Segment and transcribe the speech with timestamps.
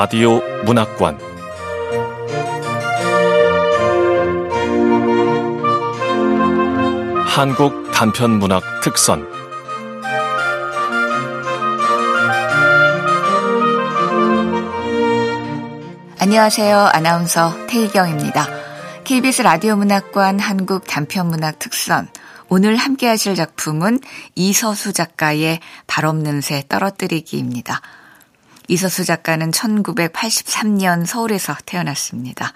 [0.00, 1.18] 라디오 문학관
[7.26, 9.26] 한국 단편 문학 특선
[16.20, 16.78] 안녕하세요.
[16.92, 18.46] 아나운서 태희경입니다.
[19.02, 22.06] KBS 라디오 문학관 한국 단편 문학 특선
[22.48, 23.98] 오늘 함께 하실 작품은
[24.36, 27.80] 이서수 작가의 발 없는 새 떨어뜨리기입니다.
[28.68, 32.52] 이서수 작가는 1983년 서울에서 태어났습니다.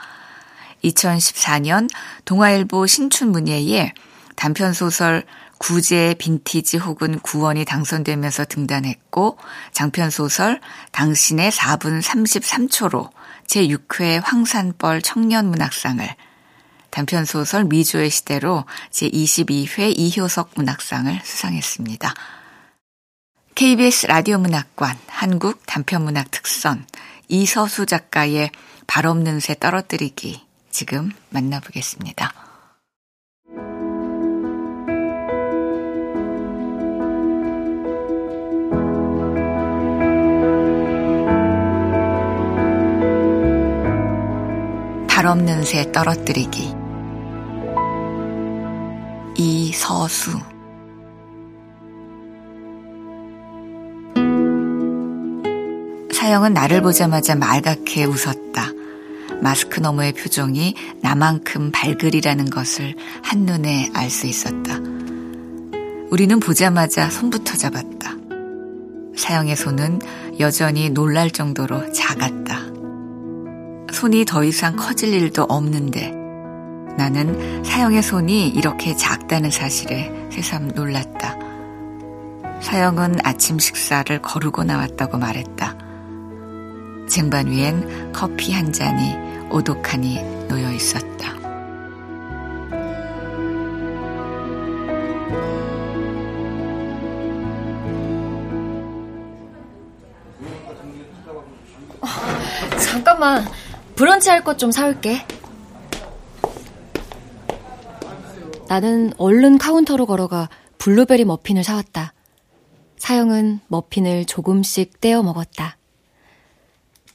[0.85, 1.89] 2014년
[2.25, 3.95] 동아일보 신춘문예에
[4.37, 5.25] 단편소설
[5.59, 9.39] 구제 빈티지 혹은 구원이 당선되면서 등단했고
[9.73, 13.11] 장편소설 당신의 4분 33초로
[13.47, 16.07] 제6회 황산벌 청년문학상을
[16.91, 22.13] 단편소설 미조의 시대로 제22회 이효석 문학상을 수상했습니다.
[23.55, 26.87] KBS 라디오 문학관 한국 단편문학 특선
[27.29, 28.51] 이서수 작가의
[28.87, 32.33] 발 없는 새 떨어뜨리기 지금 만나보겠습니다.
[45.09, 46.75] 발 없는 새 떨어뜨리기
[49.37, 50.52] 이서수
[56.23, 58.69] 사형은 나를 보자마자 말갛게 웃었다.
[59.41, 64.79] 마스크 너머의 표정이 나만큼 발글이라는 것을 한눈에 알 수 있었다.
[66.13, 68.15] 우리는 보자마자 손부터 잡았다.
[69.17, 69.99] 사형의 손은
[70.39, 72.57] 여전히 놀랄 정도로 작았다.
[73.93, 76.13] 손이 더 이상 커질 일도 없는데
[76.97, 81.37] 나는 사형의 손이 이렇게 작다는 사실에 새삼 놀랐다.
[82.61, 85.91] 사형은 아침 식사를 거르고 나왔다고 말했다.
[87.13, 89.15] 쟁반 위엔 커피 한 잔이
[89.51, 91.35] 오독하니 놓여 있었다.
[102.79, 103.45] 잠깐만,
[103.95, 105.27] 브런치 할 것 좀 사올게.
[108.69, 110.49] 나는 얼른 카운터로 걸어가
[110.79, 112.15] 블루베리 머핀을 사왔다.
[112.97, 115.77] 사영은 머핀을 조금씩 떼어 먹었다.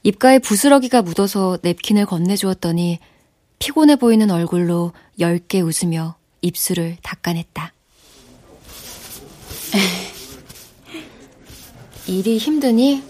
[0.02, 2.98] 입가에 부스러기가 묻어서 냅킨을 건네주었더니
[3.58, 7.72] 피곤해 보이는 얼굴로 엷게 웃으며 입술을 닦아냈다.
[12.06, 13.02] 일이 힘드니?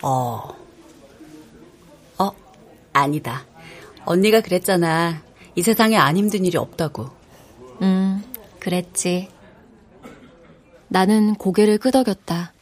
[0.00, 0.40] 어.
[2.18, 2.30] 어,
[2.92, 3.44] 아니다.
[4.04, 5.22] 언니가 그랬잖아.
[5.54, 7.10] 이 세상에 안 힘든 일이 없다고.
[7.82, 8.22] 음,
[8.58, 9.28] 그랬지.
[10.88, 12.52] 나는 고개를 끄덕였다.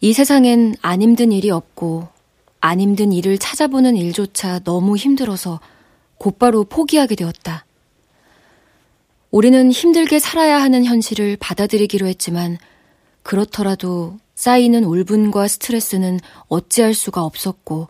[0.00, 2.08] 이 세상엔 안 힘든 일이 없고
[2.62, 5.58] 안 힘든 일을 찾아보는 일조차 너무 힘들어서
[6.16, 7.66] 곧바로 포기하게 되었다.
[9.32, 12.58] 우리는 힘들게 살아야 하는 현실을 받아들이기로 했지만
[13.24, 17.88] 그렇더라도 쌓이는 울분과 스트레스는 어찌할 수가 없었고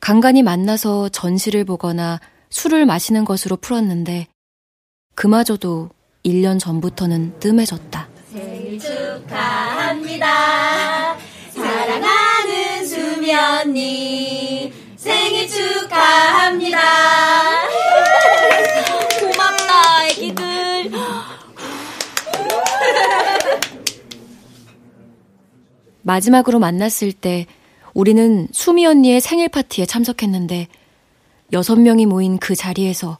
[0.00, 4.28] 간간히 만나서 전시를 보거나 술을 마시는 것으로 풀었는데
[5.14, 5.90] 그마저도
[6.24, 8.08] 1년 전부터는 뜸해졌다.
[8.32, 10.24] 생일 축하합니다.
[13.24, 16.78] 수미 언니 생일 축하합니다.
[19.18, 20.90] 고맙다 애기들.
[26.02, 27.46] 마지막으로 만났을 때
[27.94, 30.68] 우리는 수미 언니의 생일 파티에 참석했는데
[31.54, 33.16] 여섯 명이 모인 그 자리에서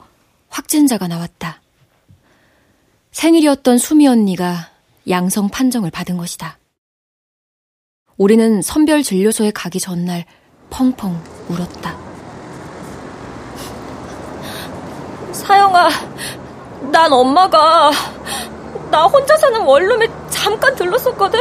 [0.51, 1.63] 확진자가 나왔다.
[3.11, 4.69] 생일이었던 수미 언니가
[5.09, 6.59] 양성 판정을 받은 것이다.
[8.17, 10.25] 우리는 선별 진료소에 가기 전날
[10.71, 11.97] 펑펑 울었다.
[15.33, 15.89] 사영아,
[16.93, 17.91] 난 엄마가
[18.91, 21.41] 나 혼자 사는 원룸에 잠깐 들렀었거든?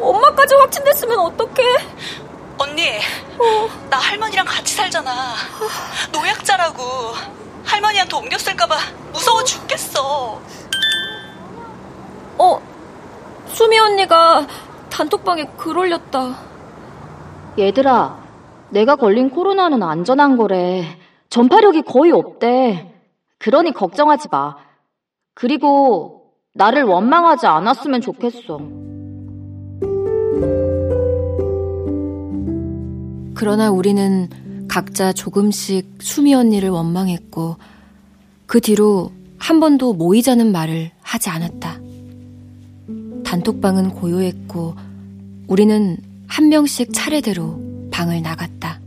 [0.00, 1.62] 엄마까지 확진됐으면 어떡해?
[2.58, 2.88] 언니,
[3.38, 3.68] 어.
[3.88, 5.34] 나 할머니랑 같이 살잖아.
[6.12, 6.82] 노약자라고.
[7.64, 8.76] 할머니한테 옮겼을까봐
[9.12, 10.40] 무서워 죽겠어.
[12.38, 12.62] 어,
[13.52, 14.46] 수미 언니가
[14.98, 16.34] 단톡방에 글 올렸다.
[17.56, 18.20] 얘들아,
[18.70, 20.84] 내가 걸린 코로나는 안전한 거래.
[21.30, 22.92] 전파력이 거의 없대.
[23.38, 24.56] 그러니 걱정하지 마.
[25.34, 28.58] 그리고 나를 원망하지 않았으면 좋겠어.
[33.36, 37.54] 그러나 우리는 각자 조금씩 수미 언니를 원망했고
[38.46, 41.78] 그 뒤로 한 번도 모이자는 말을 하지 않았다.
[43.24, 44.87] 단톡방은 고요했고
[45.48, 45.96] 우리는
[46.26, 47.58] 한 명씩 차례대로
[47.90, 48.80] 방을 나갔다.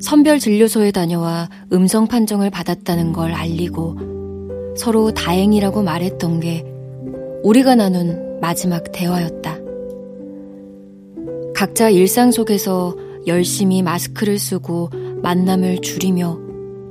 [0.00, 6.64] 선별 진료소에 다녀와 음성 판정을 받았다는 걸 알리고 서로 다행이라고 말했던 게
[7.42, 9.58] 우리가 나눈 마지막 대화였다.
[11.54, 14.90] 각자 일상 속에서 열심히 마스크를 쓰고
[15.22, 16.38] 만남을 줄이며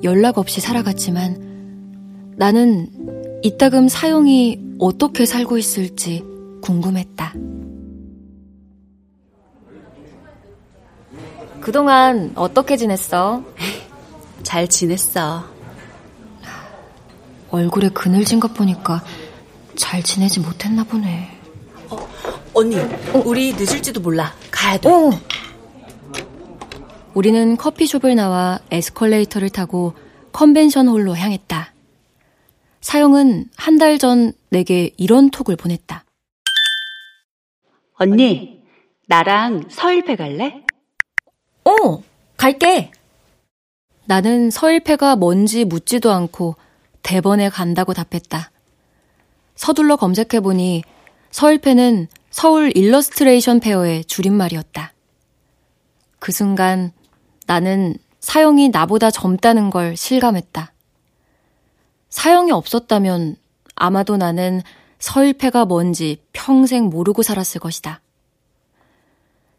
[0.04, 2.90] 연락 없이 살아갔지만 나는
[3.44, 6.24] 이따금 사용이 어떻게 살고 있을지
[6.62, 7.34] 궁금했다.
[11.64, 13.42] 그동안 어떻게 지냈어?
[14.44, 15.46] 잘 지냈어.
[17.52, 19.02] 얼굴에 그늘진 것 보니까
[19.78, 21.30] 잘 지내지 못했나 보네.
[21.90, 22.08] 어,
[22.54, 23.24] 언니, 어.
[23.26, 24.34] 우리 늦을지도 몰라.
[24.52, 24.90] 가야 돼.
[24.90, 25.12] 어.
[27.14, 29.94] 우리는 커피숍을 나와 에스컬레이터를 타고
[30.34, 31.72] 컨벤션 홀로 향했다.
[32.82, 36.04] 사영은 한 달 전 내게 이런 톡을 보냈다.
[37.94, 38.62] 언니,
[39.08, 40.66] 나랑 서일페 갈래?
[41.66, 42.04] 어,
[42.38, 42.92] 갈게.
[44.06, 46.56] 나는 서일페가 뭔지 묻지도 않고
[47.04, 48.52] 대번에 간다고 답했다.
[49.56, 50.84] 서둘러 검색해보니
[51.32, 54.94] 서일페는 서울 일러스트레이션 페어의 줄임말이었다.
[56.20, 56.92] 그 순간
[57.46, 60.74] 나는 사영이 나보다 젊다는 걸 실감했다.
[62.10, 63.36] 사영이 없었다면
[63.76, 64.62] 아마도 나는
[65.00, 68.02] 서일페가 뭔지 평생 모르고 살았을 것이다.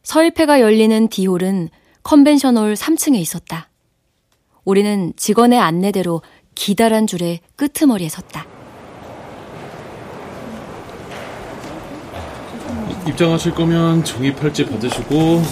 [0.02, 1.68] 서일페가 열리는 D홀은
[2.04, 3.70] 컨벤션홀 3층에 있었다.
[4.64, 6.22] 우리는 직원의 안내대로
[6.54, 8.46] 기다란 줄의 끄트머리에 섰다.
[13.06, 15.42] 입장하실 거면 종이 팔찌 받으시고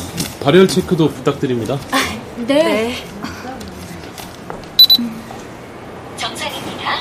[0.42, 1.78] 발열 체크도 부탁드립니다.
[1.90, 1.98] 아,
[2.36, 2.44] 네.
[2.46, 2.94] 네.
[6.16, 6.98] 정상입니다.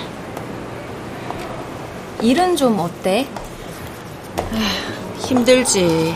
[2.21, 3.27] 일은 좀 어때?
[5.19, 6.13] 힘들지.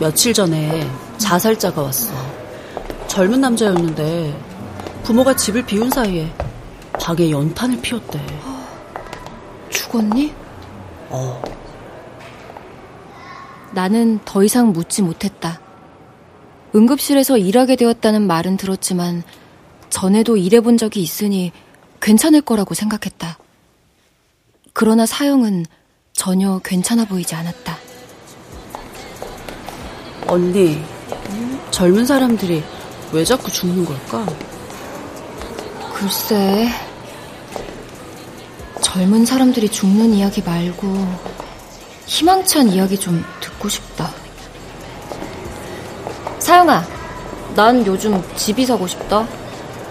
[0.00, 0.88] 며칠 전에
[1.24, 2.12] 자살자가 왔어.
[3.08, 4.38] 젊은 남자였는데
[5.04, 6.30] 부모가 집을 비운 사이에
[7.00, 8.20] 방에 연탄을 피웠대.
[9.70, 10.34] 죽었니?
[11.08, 11.42] 어.
[13.72, 15.60] 나는 더 이상 묻지 못했다.
[16.74, 19.22] 응급실에서 일하게 되었다는 말은 들었지만
[19.88, 21.52] 전에도 일해본 적이 있으니
[22.02, 23.38] 괜찮을 거라고 생각했다.
[24.74, 25.64] 그러나 사형은
[26.12, 27.78] 전혀 괜찮아 보이지 않았다.
[30.26, 30.82] 언니,
[31.74, 32.62] 젊은 사람들이
[33.10, 34.24] 왜 자꾸 죽는 걸까?
[35.92, 36.68] 글쎄,
[38.80, 40.86] 젊은 사람들이 죽는 이야기 말고
[42.06, 44.08] 희망찬 이야기 좀 듣고 싶다.
[46.38, 46.84] 사영아,
[47.56, 49.26] 난 요즘 집이 사고 싶다.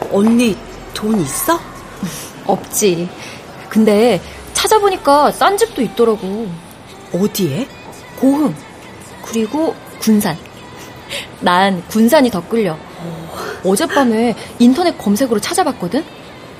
[0.10, 0.58] 언니,
[0.94, 1.60] 돈 있어?
[2.48, 3.10] 없지.
[3.68, 4.22] 근데
[4.54, 6.48] 찾아보니까 싼 집도 있더라고.
[7.12, 7.68] 어디에?
[8.22, 8.56] 고흥.
[9.26, 10.38] 그리고 군산.
[11.44, 12.78] 난 군산이 더 끌려.
[13.66, 16.04] 어젯밤에 인터넷 검색으로 찾아봤거든?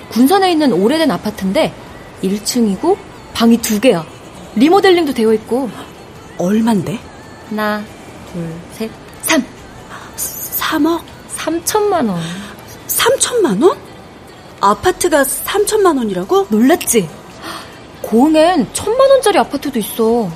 [0.10, 1.74] 군산에 있는 오래된 아파트인데
[2.22, 2.98] 1층이고
[3.34, 4.06] 방이 두 개야.
[4.56, 5.70] 리모델링도 되어 있고.
[6.38, 7.00] 얼만데?
[7.50, 7.84] 하나,
[8.32, 8.92] 둘, 셋,
[9.22, 9.44] 삼.
[10.18, 11.02] 3억?
[11.38, 12.20] 3천만 원.
[12.88, 13.78] 3천만 원?
[14.60, 16.48] 아파트가 3천만 원이라고?
[16.50, 17.10] 놀랐지?
[18.02, 20.30] 고흥엔 천만 원짜리 아파트도 있어.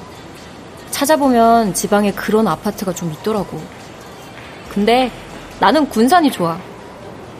[0.91, 3.61] 찾아보면 지방에 그런 아파트가 좀 있더라고.
[4.77, 5.11] 근데
[5.59, 6.55] 나는 군산이 좋아.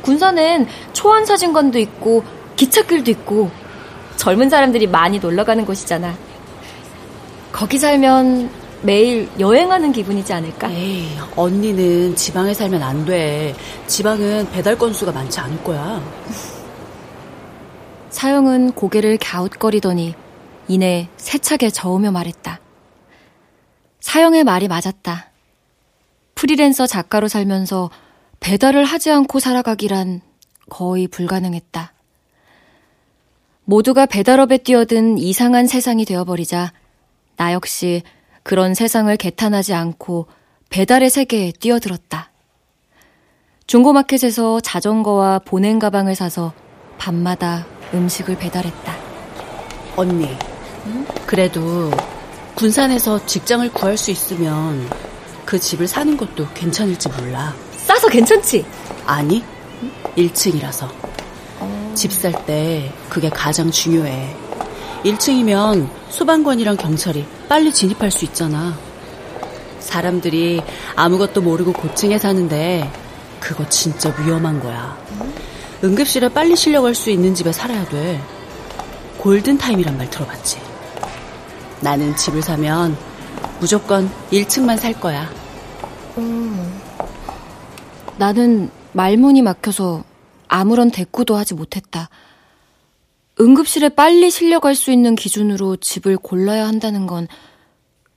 [0.01, 2.23] 군산엔 초안사진관도 있고
[2.55, 3.51] 기찻길도 있고
[4.15, 6.15] 젊은 사람들이 많이 놀러 가는 곳이잖아.
[7.51, 8.49] 거기 살면
[8.81, 10.71] 매일 여행하는 기분이지 않을까?
[10.71, 13.53] 에이, 언니는 지방에 살면 안 돼.
[13.85, 16.01] 지방은 배달 건수가 많지 않을 거야.
[18.09, 20.15] 사영은 고개를 갸웃거리더니
[20.69, 22.59] 이내 세차게 저으며 말했다.
[23.99, 25.36] 사영의 말이 맞았다.
[26.37, 27.89] 프리랜서 작가로 살면서
[28.39, 30.21] 배달을 하지 않고 살아가기란
[30.69, 31.93] 거의 불가능했다.
[33.65, 36.73] 모두가 배달업에 뛰어든 이상한 세상이 되어버리자
[37.37, 38.03] 나 역시
[38.43, 40.27] 그런 세상을 개탄하지 않고
[40.69, 42.31] 배달의 세계에 뛰어들었다.
[43.65, 46.53] 중고마켓에서 자전거와 보냉 가방을 사서
[46.99, 47.65] 밤마다
[47.95, 48.95] 음식을 배달했다.
[49.95, 50.27] 언니,
[50.85, 51.05] 응?
[51.25, 51.89] 그래도
[52.53, 54.87] 군산에서 직장을 구할 수 있으면
[55.47, 57.55] 그 집을 사는 것도 괜찮을지 몰라.
[57.77, 58.65] 싸서 괜찮지?
[59.05, 59.41] 아니,
[60.17, 60.89] 1층이라서.
[61.59, 61.93] 어...
[61.95, 64.35] 집살 때 그게 가장 중요해.
[65.05, 68.77] 1층이면 소방관이랑 경찰이 빨리 진입할 수 있잖아.
[69.79, 70.61] 사람들이
[70.97, 72.91] 아무것도 모르고 고층에 사는데
[73.39, 74.97] 그거 진짜 위험한 거야.
[75.81, 78.21] 응급실에 빨리 실려갈 수 있는 집에 살아야 돼.
[79.19, 80.59] 골든타임이란 말 들어봤지?
[81.79, 82.97] 나는 집을 사면
[83.59, 85.29] 무조건 1층만 살 거야.
[86.17, 86.81] 음.
[88.17, 90.03] 나는 말문이 막혀서
[90.47, 92.09] 아무런 대꾸도 하지 못했다.
[93.39, 97.27] 응급실에 빨리 실려갈 수 있는 기준으로 집을 골라야 한다는 건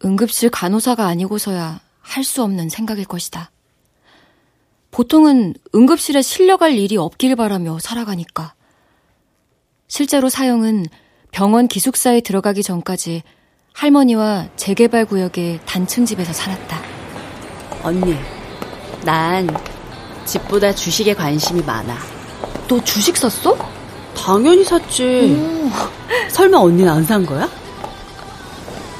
[0.04, 3.50] 응급실 간호사가 아니고서야 할 수 없는 생각일 것이다.
[4.90, 8.54] 보통은 응급실에 실려갈 일이 없길 바라며 살아가니까.
[9.86, 10.86] 실제로 사형은
[11.30, 13.22] 병원 기숙사에 들어가기 전까지
[13.80, 16.82] 할머니와 재개발 구역의 단층 집에서 살았다.
[17.82, 18.14] 언니,
[19.06, 19.48] 난
[20.26, 21.96] 집보다 주식에 관심이 많아.
[22.68, 23.56] 너 주식 샀어?
[24.14, 25.34] 당연히 샀지.
[25.34, 25.70] 오.
[26.28, 27.48] 설마 언니는 안 산 거야?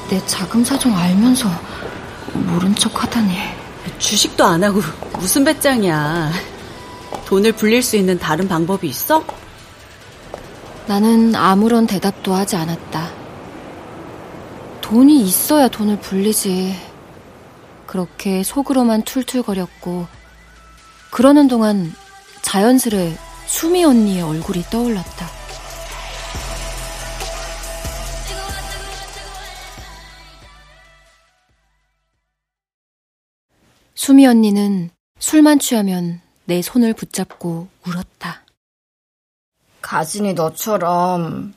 [0.09, 1.47] 내 자금 사정 알면서
[2.33, 3.37] 모른 척 하다니.
[3.99, 4.81] 주식도 안 하고
[5.19, 6.31] 무슨 배짱이야.
[7.27, 9.23] 돈을 불릴 수 있는 다른 방법이 있어?
[10.87, 13.20] 나는 아무런 대답도 하지 않았다.
[14.91, 16.75] 돈이 있어야 돈을 불리지.
[17.87, 20.05] 그렇게 속으로만 툴툴거렸고,
[21.11, 21.93] 그러는 동안
[22.41, 25.27] 자연스레 수미 언니의 얼굴이 떠올랐다.
[33.95, 38.43] 수미 언니는 술만 취하면 내 손을 붙잡고 울었다.
[39.81, 41.53] 가진이 너처럼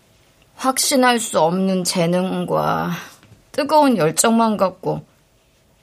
[0.54, 2.92] 확신할 수 없는 재능과
[3.54, 5.06] 뜨거운 열정만 갖고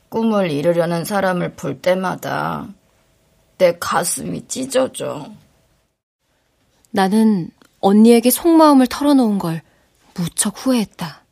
[0.10, 2.68] 꿈을 이루려는 사람을 볼 때마다
[3.58, 5.32] 내 가슴이 찢어져.
[6.90, 7.50] 나는
[7.80, 9.62] 언니에게 속마음을 털어놓은 걸
[10.14, 11.24] 무척 후회했다.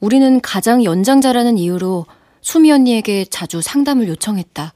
[0.00, 2.06] 우리는 가장 연장자라는 이유로
[2.40, 4.72] 수미 언니에게 자주 상담을 요청했다.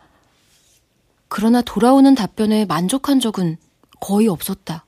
[1.28, 3.56] 그러나 돌아오는 답변에 만족한 적은
[4.00, 4.84] 거의 없었다.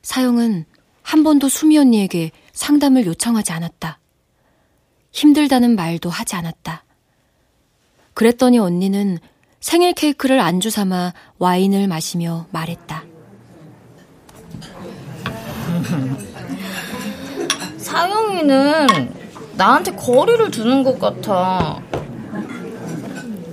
[0.00, 0.64] 사영은
[1.02, 3.98] 한 번도 수미 언니에게 상담을 요청하지 않았다.
[5.10, 6.84] 힘들다는 말도 하지 않았다.
[8.14, 9.18] 그랬더니 언니는
[9.60, 13.04] 생일 케이크를 안주 삼아 와인을 마시며 말했다.
[17.78, 19.14] 사영이는
[19.54, 21.80] 나한테 거리를 두는 것 같아.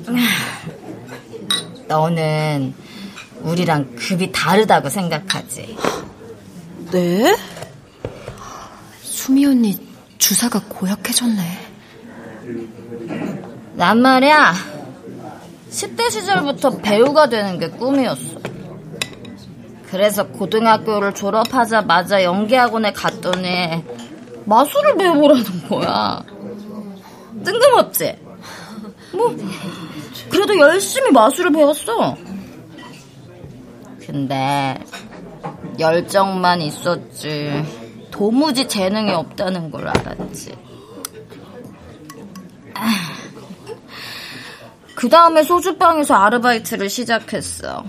[1.87, 2.73] 너는
[3.41, 5.77] 우리랑 급이 다르다고 생각하지?
[6.91, 7.35] 네?
[9.19, 9.77] 수미 언니
[10.17, 11.43] 주사가 고약해졌네.
[13.73, 14.53] 난 말이야.
[15.69, 18.39] 10대 시절부터 배우가 되는 게 꿈이었어.
[19.91, 23.83] 그래서 고등학교를 졸업하자마자 연기학원에 갔더니
[24.45, 26.23] 마술을 배우라는 거야.
[27.43, 28.15] 뜬금없지?
[29.11, 29.35] 뭐,
[30.29, 32.15] 그래도 열심히 마술을 배웠어.
[33.99, 34.79] 근데,
[35.77, 37.78] 열정만 있었지.
[38.11, 40.55] 도무지 재능이 없다는 걸 알았지.
[44.95, 47.85] 그 다음에 소주방에서 아르바이트를 시작했어.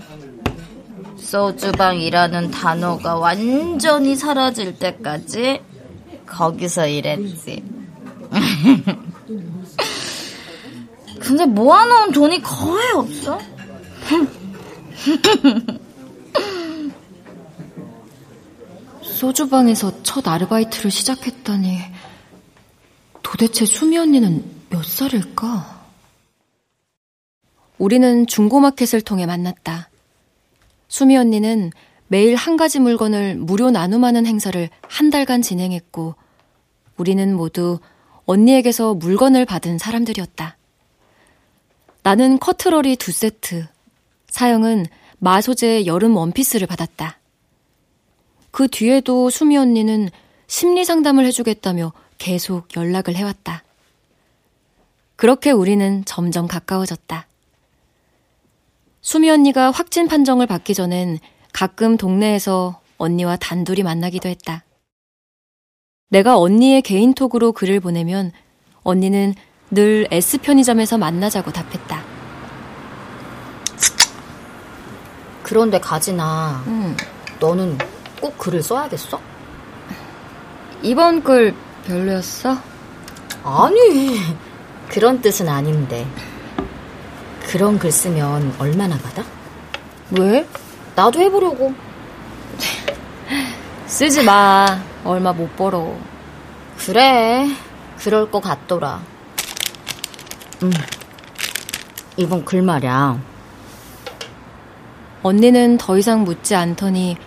[1.17, 5.61] 소주방이라는 단어가 완전히 사라질 때까지
[6.25, 7.63] 거기서 일했지.
[11.19, 13.39] 근데 모아놓은 돈이 거의 없어.
[19.21, 21.77] 소주방에서 첫 아르바이트를 시작했다니
[23.21, 25.85] 도대체 수미 언니는 몇 살일까?
[27.77, 29.91] 우리는 중고마켓을 통해 만났다.
[30.87, 31.69] 수미 언니는
[32.07, 36.15] 매일 한 가지 물건을 무료 나눔하는 행사를 한 달간 진행했고,
[36.97, 37.79] 우리는 모두
[38.25, 40.57] 언니에게서 물건을 받은 사람들이었다.
[42.01, 43.67] 나는 커트러리 두 세트,
[44.29, 44.87] 사영은
[45.19, 47.20] 마소재 여름 원피스를 받았다.
[48.51, 50.09] 그 뒤에도 수미 언니는
[50.47, 53.63] 심리 상담을 해주겠다며 계속 연락을 해왔다.
[55.15, 57.27] 그렇게 우리는 점점 가까워졌다.
[59.01, 61.19] 수미 언니가 확진 판정을 받기 전엔
[61.53, 64.63] 가끔 동네에서 언니와 단둘이 만나기도 했다.
[66.09, 68.31] 내가 언니의 개인톡으로 글을 보내면
[68.83, 69.33] 언니는
[69.71, 72.03] 늘 S 편의점에서 만나자고 답했다.
[75.41, 76.95] 그런데 가지나, 응.
[77.39, 77.77] 너는
[78.21, 79.19] 꼭 글을 써야겠어?
[80.83, 81.53] 이번 글
[81.85, 82.55] 별로였어?
[83.43, 84.19] 아니,
[84.87, 86.07] 그런 뜻은 아닌데.
[87.47, 89.23] 그런 글 쓰면 얼마나 받아?
[90.11, 90.47] 왜?
[90.95, 91.73] 나도 해보려고.
[93.87, 94.65] 쓰지 마.
[95.03, 95.95] 얼마 못 벌어.
[96.77, 97.47] 그래.
[97.97, 99.01] 그럴 것 같더라.
[100.63, 100.71] 응.
[102.17, 103.19] 이번 글 말이야.
[105.23, 107.17] 언니는 더 이상 묻지 않더니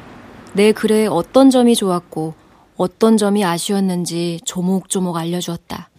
[0.55, 2.35] 내 글에 어떤 점이 좋았고
[2.77, 5.91] 어떤 점이 아쉬웠는지 조목조목 알려주었다.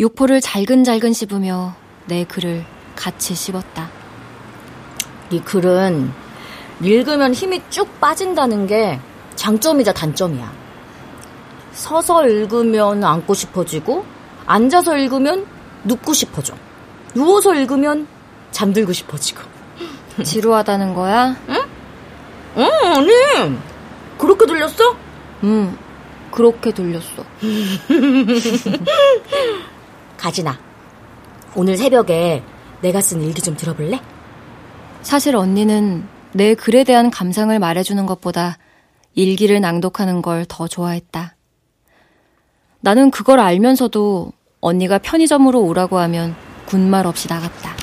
[0.00, 1.74] 욕포를 잘근잘근 씹으며
[2.06, 2.64] 내 글을
[2.96, 3.90] 같이 씹었다.
[5.30, 6.10] 이 글은
[6.80, 8.98] 읽으면 힘이 쭉 빠진다는 게
[9.36, 10.50] 장점이자 단점이야.
[11.72, 14.06] 서서 읽으면 앉고 싶어지고,
[14.46, 15.46] 앉아서 읽으면
[15.84, 16.54] 눕고 싶어져.
[17.14, 18.06] 누워서 읽으면
[18.52, 19.42] 잠들고 싶어지고.
[20.24, 21.36] 지루하다는 거야?
[21.50, 21.57] 응?
[22.58, 23.58] 응, 아니.
[24.18, 24.96] 그렇게 들렸어?
[25.44, 25.76] 응,
[26.32, 27.24] 그렇게 들렸어.
[30.16, 30.58] 가진아,
[31.54, 32.42] 오늘 새벽에
[32.80, 34.00] 내가 쓴 일기 좀 들어볼래?
[35.02, 38.58] 사실 언니는 내 글에 대한 감상을 말해주는 것보다
[39.14, 41.34] 일기를 낭독하는 걸 더 좋아했다.
[42.80, 46.34] 나는 그걸 알면서도 언니가 편의점으로 오라고 하면
[46.66, 47.74] 군말 없이 나갔다.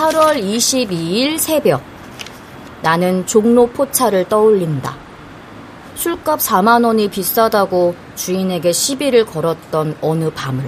[0.00, 1.82] 8월 22일 새벽.
[2.80, 4.96] 나는 종로 포차를 떠올린다.
[5.94, 10.64] 술값 4만 원이 비싸다고 주인에게 시비를 걸었던 어느 밤을.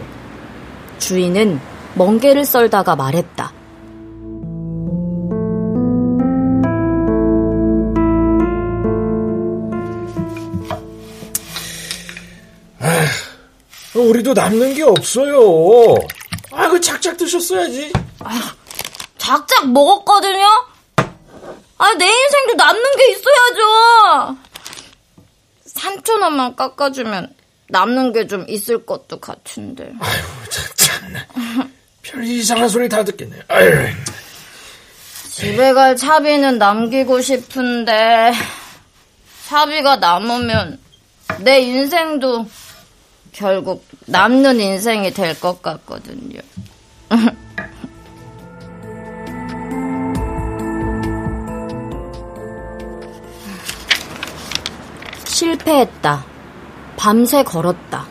[0.99, 1.59] 주인은
[1.95, 3.53] 멍게를 썰다가 말했다.
[13.95, 15.95] 우리도 남는 게 없어요.
[16.51, 17.93] 아, 그 작작 드셨어야지.
[18.19, 18.55] 아,
[19.27, 20.45] 작작 먹었거든요?
[21.79, 24.37] 아, 내 인생도 남는 게 있어야죠.
[25.77, 27.33] 3천 원만 깎아주면
[27.69, 29.93] 남는 게 좀 있을 것도 같은데.
[30.01, 30.23] 아유,
[30.77, 31.27] 참나.
[32.03, 33.37] 별 이상한 소리 다 듣겠네.
[33.49, 33.71] 아유.
[35.31, 38.33] 집에 갈 차비는 남기고 싶은데
[39.49, 40.79] 차비가 남으면
[41.41, 42.47] 내 인생도
[43.33, 46.41] 결국 남는 인생이 될 것 같거든요.
[55.33, 56.25] 실패했다.
[56.97, 58.07] 밤새 걸었다.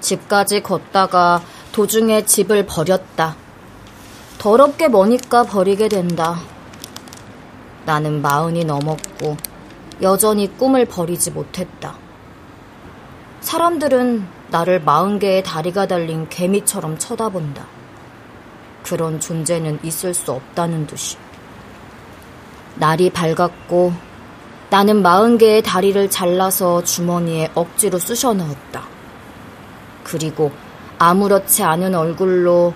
[0.00, 1.40] 집까지 걷다가
[1.72, 3.36] 도중에 집을 버렸다.
[4.38, 6.40] 더럽게 머니까 버리게 된다.
[7.86, 9.36] 나는 마흔이 넘었고
[10.02, 11.94] 여전히 꿈을 버리지 못했다.
[13.40, 17.66] 사람들은 나를 마흔 개의 다리가 달린 개미처럼 쳐다본다.
[18.82, 21.16] 그런 존재는 있을 수 없다는 듯이.
[22.74, 24.09] 날이 밝았고
[24.70, 28.84] 나는 마흔 개의 다리를 잘라서 주머니에 억지로 쑤셔 넣었다.
[30.04, 30.52] 그리고
[30.98, 32.72] 아무렇지 않은 얼굴로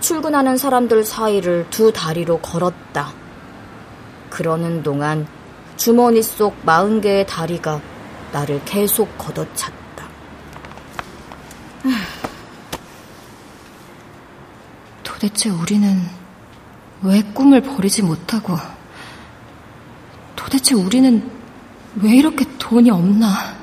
[0.00, 3.12] 출근하는 사람들 사이를 두 다리로 걸었다.
[4.30, 5.26] 그러는 동안
[5.76, 7.80] 주머니 속 마흔 개의 다리가
[8.32, 9.74] 나를 계속 걷어찼다.
[15.02, 16.00] 도대체 우리는
[17.02, 18.56] 왜 꿈을 버리지 못하고
[20.36, 21.33] 도대체 우리는
[22.02, 23.54] 왜 이렇게 돈이 없나?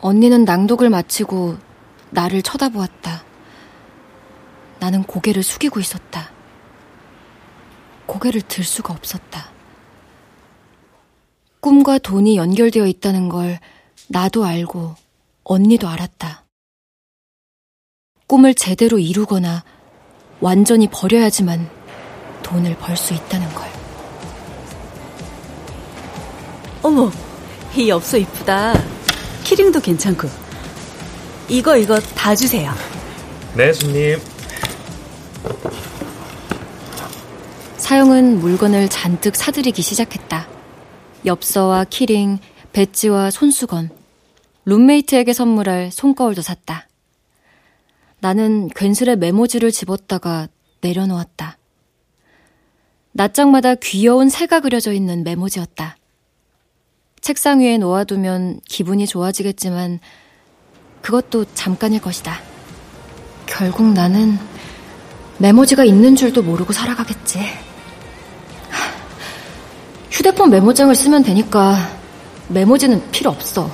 [0.00, 1.56] 언니는 낭독을 마치고
[2.10, 3.24] 나를 쳐다보았다.
[4.78, 6.30] 나는 고개를 숙이고 있었다.
[8.06, 9.50] 고개를 들 수가 없었다.
[11.60, 13.58] 꿈과 돈이 연결되어 있다는 걸
[14.08, 14.94] 나도 알고
[15.42, 16.44] 언니도 알았다.
[18.28, 19.64] 꿈을 제대로 이루거나
[20.40, 21.68] 완전히 버려야지만
[22.44, 23.66] 돈을 벌 수 있다는 걸.
[26.86, 27.10] 어머,
[27.76, 28.72] 이 엽서 이쁘다.
[29.42, 30.28] 키링도 괜찮고.
[31.48, 32.72] 이거, 이거 다 주세요.
[33.56, 34.20] 네, 손님.
[37.76, 40.46] 사용은 물건을 잔뜩 사들이기 시작했다.
[41.24, 42.38] 엽서와 키링,
[42.72, 43.90] 배지와 손수건,
[44.64, 46.86] 룸메이트에게 선물할 손거울도 샀다.
[48.20, 50.46] 나는 괜스레 메모지를 집었다가
[50.82, 51.58] 내려놓았다.
[53.10, 55.95] 낱장마다 귀여운 새가 그려져 있는 메모지였다.
[57.26, 59.98] 책상 위에 놓아두면 기분이 좋아지겠지만
[61.02, 62.38] 그것도 잠깐일 것이다.
[63.46, 64.38] 결국 나는
[65.38, 67.40] 메모지가 있는 줄도 모르고 살아가겠지.
[70.08, 71.76] 휴대폰 메모장을 쓰면 되니까
[72.46, 73.68] 메모지는 필요 없어.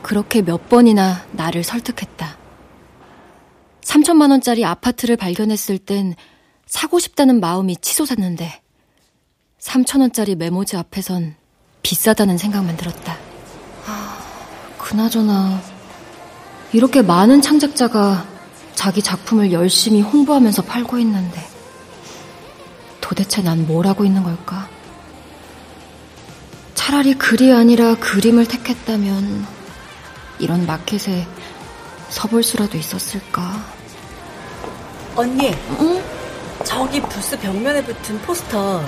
[0.00, 2.38] 그렇게 몇 번이나 나를 설득했다.
[3.82, 6.14] 3천만 원짜리 아파트를 발견했을 땐
[6.64, 8.62] 사고 싶다는 마음이 치솟았는데
[9.60, 11.38] 3천 원짜리 메모지 앞에선
[11.82, 13.16] 비싸다는 생각만 들었다.
[13.86, 14.18] 아,
[14.78, 15.60] 그나저나
[16.72, 18.24] 이렇게 많은 창작자가
[18.74, 21.46] 자기 작품을 열심히 홍보하면서 팔고 있는데
[23.00, 24.68] 도대체 난 뭘 하고 있는 걸까?
[26.74, 29.46] 차라리 글이 아니라 그림을 택했다면
[30.38, 31.26] 이런 마켓에
[32.08, 33.62] 서볼 수라도 있었을까?
[35.16, 36.02] 언니, 응?
[36.64, 38.82] 저기 부스 벽면에 붙은 포스터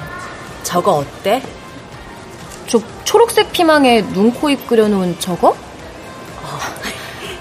[0.63, 1.43] 저거 어때?
[2.67, 5.57] 저 초록색 피망에 눈, 코, 입 그려놓은 저거?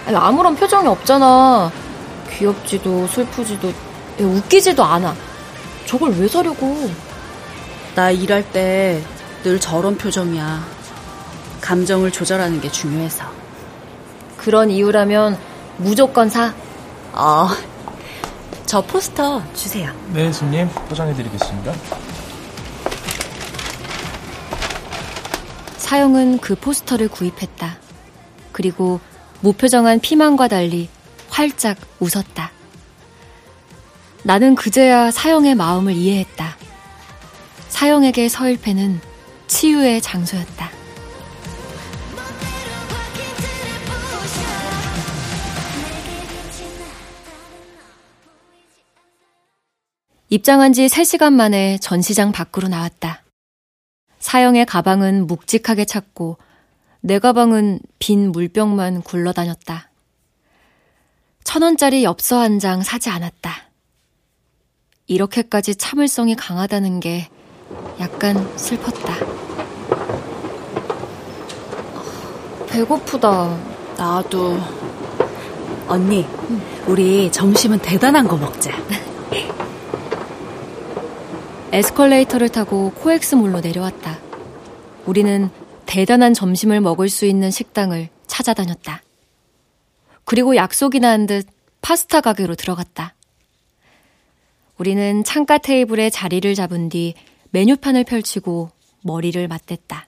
[0.05, 1.71] 아니, 아무런 표정이 없잖아.
[2.37, 3.71] 귀엽지도 슬프지도
[4.19, 5.15] 웃기지도 않아.
[5.85, 6.89] 저걸 왜 사려고?
[7.95, 9.01] 나 일할 때
[9.43, 10.63] 늘 저런 표정이야.
[11.61, 13.25] 감정을 조절하는 게 중요해서.
[14.37, 15.37] 그런 이유라면
[15.77, 16.53] 무조건 사.
[17.13, 17.47] 어,
[18.67, 19.91] 저 포스터 주세요.
[20.13, 21.73] 네, 손님 포장해드리겠습니다.
[25.91, 27.77] 사용은 그 포스터를 구입했다.
[28.53, 29.01] 그리고
[29.41, 30.87] 무표정한 피망과 달리
[31.27, 32.49] 활짝 웃었다.
[34.23, 36.55] 나는 그제야 사형의 마음을 이해했다.
[37.67, 39.01] 사형에게 서일패는
[39.47, 40.71] 치유의 장소였다.
[50.29, 53.20] 입장한 지 3시간 만에 전시장 밖으로 나왔다.
[54.21, 56.37] 사형의 가방은 묵직하게 찼고
[57.01, 59.89] 내 가방은 빈 물병만 굴러다녔다.
[61.43, 63.51] 천 원짜리 엽서 한 장 사지 않았다.
[65.07, 67.27] 이렇게까지 참을성이 강하다는 게
[67.99, 69.15] 약간 슬펐다.
[72.69, 73.57] 배고프다.
[73.97, 74.57] 나도.
[75.87, 76.25] 언니,
[76.87, 78.71] 우리 점심은 대단한 거 먹자.
[81.71, 84.19] 에스컬레이터를 타고 코엑스몰로 내려왔다.
[85.05, 85.49] 우리는
[85.85, 89.01] 대단한 점심을 먹을 수 있는 식당을 찾아다녔다.
[90.25, 91.47] 그리고 약속이나 한 듯
[91.81, 93.15] 파스타 가게로 들어갔다.
[94.77, 97.13] 우리는 창가 테이블에 자리를 잡은 뒤
[97.51, 98.69] 메뉴판을 펼치고
[99.03, 100.07] 머리를 맞댔다.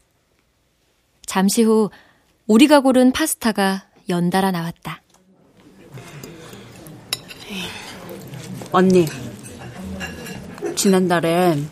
[1.25, 1.89] 잠시 후
[2.47, 5.01] 우리가 고른 파스타가 연달아 나왔다.
[8.71, 9.05] 언니,
[10.83, 11.63] 지난달에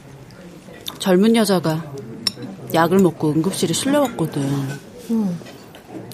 [1.00, 1.84] 젊은 여자가
[2.74, 4.42] 약을 먹고 응급실에 실려왔거든.
[5.10, 5.38] 음.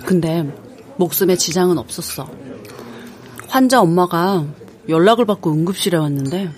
[0.04, 0.52] 근데
[0.96, 2.28] 목숨에 지장은 없었어.
[3.48, 4.48] 환자 엄마가
[4.90, 6.50] 연락을 받고 응급실에 왔는데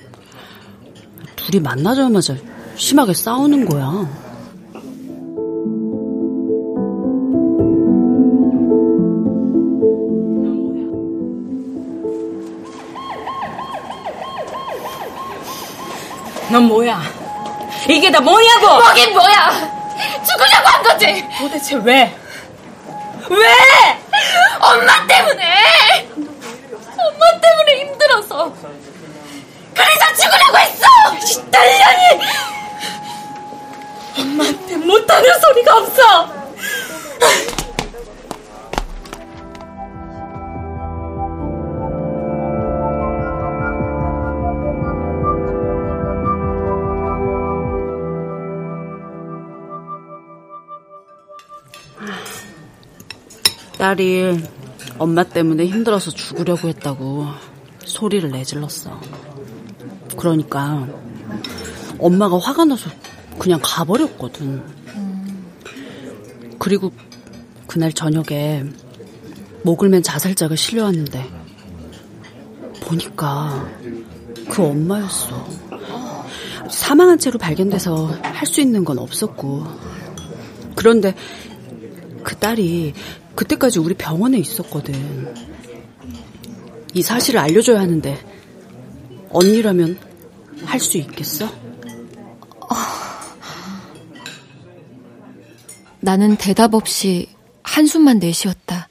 [1.36, 2.38] 둘이 만나자마자
[2.78, 4.29] 심하게 싸우는 거야.
[16.52, 17.02] 넌 뭐야?
[17.88, 18.68] 이게 다 뭐냐고!
[18.82, 19.52] 뭐긴 뭐야!
[20.26, 21.26] 죽으려고 한 거지!
[21.38, 22.16] 도대체 왜?
[23.30, 24.00] 왜?
[24.60, 26.10] 엄마 때문에!
[26.16, 28.54] 엄마 때문에 힘들어서!
[29.74, 30.86] 그래서 죽으려고 했어!
[31.52, 32.26] 딸년이!
[34.18, 36.34] 엄마한테 못하는 소리가 없어!
[53.80, 54.44] 딸이
[54.98, 57.28] 엄마 때문에 힘들어서 죽으려고 했다고
[57.86, 59.00] 소리를 내질렀어.
[60.18, 60.86] 그러니까
[61.98, 62.90] 엄마가 화가 나서
[63.40, 64.62] 그냥 가버렸거든.
[66.60, 66.92] 그리고
[67.68, 68.66] 그날 저녁에
[69.64, 71.30] 목을 맨 자살자가 실려왔는데
[72.82, 73.66] 보니까
[74.50, 75.48] 그 엄마였어.
[76.70, 79.66] 사망한 채로 발견돼서 할 수 있는 건 없었고
[80.76, 81.16] 그런데
[82.24, 82.94] 그 딸이
[83.36, 85.34] 그때까지 우리 병원에 있었거든.
[86.94, 88.18] 이 사실을 알려줘야 하는데
[89.30, 90.00] 언니라면
[90.66, 91.50] 할 수 있겠어?
[96.02, 97.28] 나는 대답 없이
[97.64, 98.88] 한숨만 내쉬었다.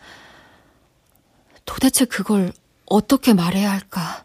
[1.65, 2.53] 도대체 그걸
[2.87, 4.25] 어떻게 말해야 할까?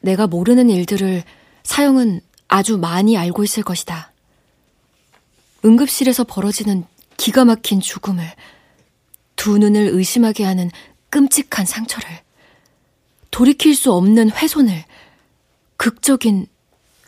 [0.00, 1.22] 내가 모르는 일들을
[1.62, 4.12] 사형은 아주 많이 알고 있을 것이다.
[5.64, 6.84] 응급실에서 벌어지는
[7.20, 8.24] 기가 막힌 죽음을,
[9.36, 10.70] 두 눈을 의심하게 하는
[11.10, 12.08] 끔찍한 상처를,
[13.30, 14.84] 돌이킬 수 없는 훼손을,
[15.76, 16.46] 극적인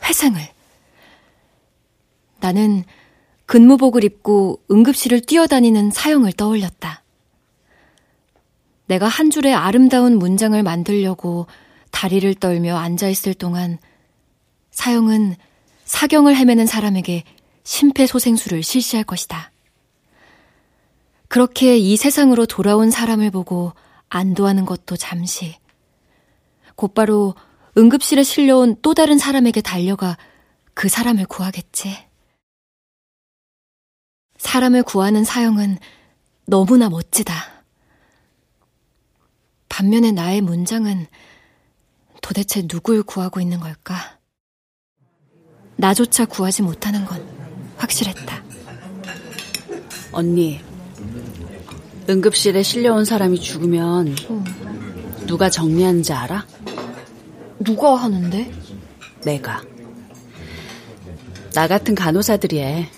[0.03, 0.47] 회생을.
[2.39, 2.83] 나는
[3.47, 7.01] 근무복을 입고 응급실을 뛰어다니는 사형을 떠올렸다.
[8.85, 11.47] 내가 한 줄의 아름다운 문장을 만들려고
[11.89, 13.79] 다리를 떨며 앉아있을 동안
[14.69, 15.37] 사형은
[15.85, 17.23] 사경을 헤매는 사람에게
[17.63, 19.52] 심폐소생술을 실시할 것이다.
[21.33, 23.73] 그렇게 이 세상으로 돌아온 사람을 보고
[24.09, 25.57] 안도하는 것도 잠시.
[26.75, 27.33] 곧바로
[27.75, 30.15] 응급실에 실려온 또 다른 사람에게 달려가
[30.75, 31.97] 그 사람을 구하겠지.
[34.37, 35.79] 사람을 구하는 사형은
[36.45, 37.33] 너무나 멋지다.
[39.69, 41.07] 반면에 나의 문장은
[42.21, 44.19] 도대체 누굴 구하고 있는 걸까?
[45.77, 47.27] 나조차 구하지 못하는 건
[47.77, 48.43] 확실했다.
[50.11, 50.61] 언니,
[52.09, 54.43] 응급실에 실려온 사람이 죽으면 어.
[55.25, 56.45] 누가 정리하는지 알아?
[57.59, 58.51] 누가 하는데?
[59.23, 59.61] 내가.
[61.53, 62.89] 나 같은 간호사들이 해.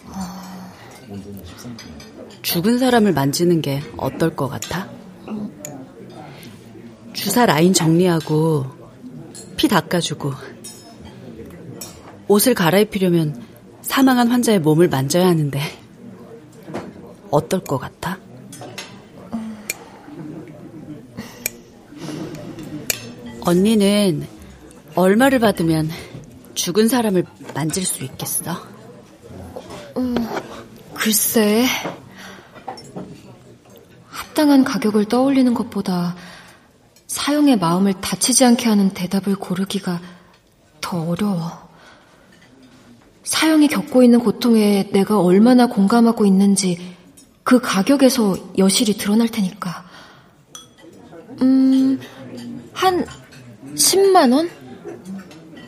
[2.41, 4.88] 죽은 사람을 만지는 게 어떨 것 같아?
[7.13, 8.65] 주사 라인 정리하고
[9.58, 10.32] 피 닦아주고
[12.28, 13.41] 옷을 갈아입히려면
[13.82, 15.60] 사망한 환자의 몸을 만져야 하는데
[17.32, 18.20] 어떨 것 같아?
[23.45, 24.27] 언니는
[24.95, 25.89] 얼마를 받으면
[26.55, 28.58] 죽은 사람을 만질 수 있겠어?
[29.97, 30.15] 음,
[30.95, 31.65] 글쎄,
[34.10, 36.15] 합당한 가격을 떠올리는 것보다
[37.05, 40.01] 사용의 마음을 다치지 않게 하는 대답을 고르기가
[40.81, 41.69] 더 어려워.
[43.23, 46.95] 사용이 겪고 있는 고통에 내가 얼마나 공감하고 있는지
[47.43, 49.86] 그 가격에서 여실히 드러날 테니까.
[51.41, 51.99] 음,
[52.73, 53.05] 한
[53.76, 54.50] 10만 원?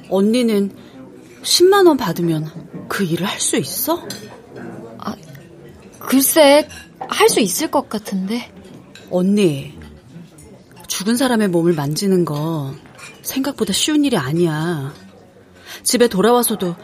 [0.10, 0.72] 언니는
[1.44, 4.08] 10만 원 받으면 그 일을 할 수 있어?
[5.00, 5.16] 아,
[6.00, 6.68] 글쎄,
[7.00, 8.52] 할 수 있을 것 같은데.
[9.12, 9.78] 언니,
[10.88, 12.74] 죽은 사람의 몸을 만지는 거
[13.22, 14.94] 생각보다 쉬운 일이 아니야.
[15.84, 16.76] 집에 돌아와서도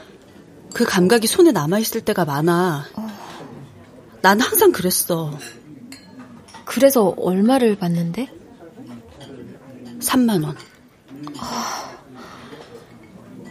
[0.74, 2.86] 그 감각이 손에 남아있을 때가 많아.
[4.22, 5.38] 난 항상 그랬어.
[6.66, 8.30] 그래서 얼마를 받는데?
[10.00, 10.56] 3만 원.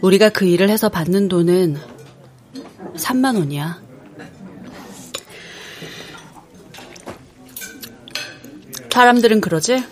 [0.01, 1.77] 우리가 그 일을 해서 받는 돈은
[2.95, 3.81] 3만 원이야.
[8.91, 9.83] 사람들은 그러지?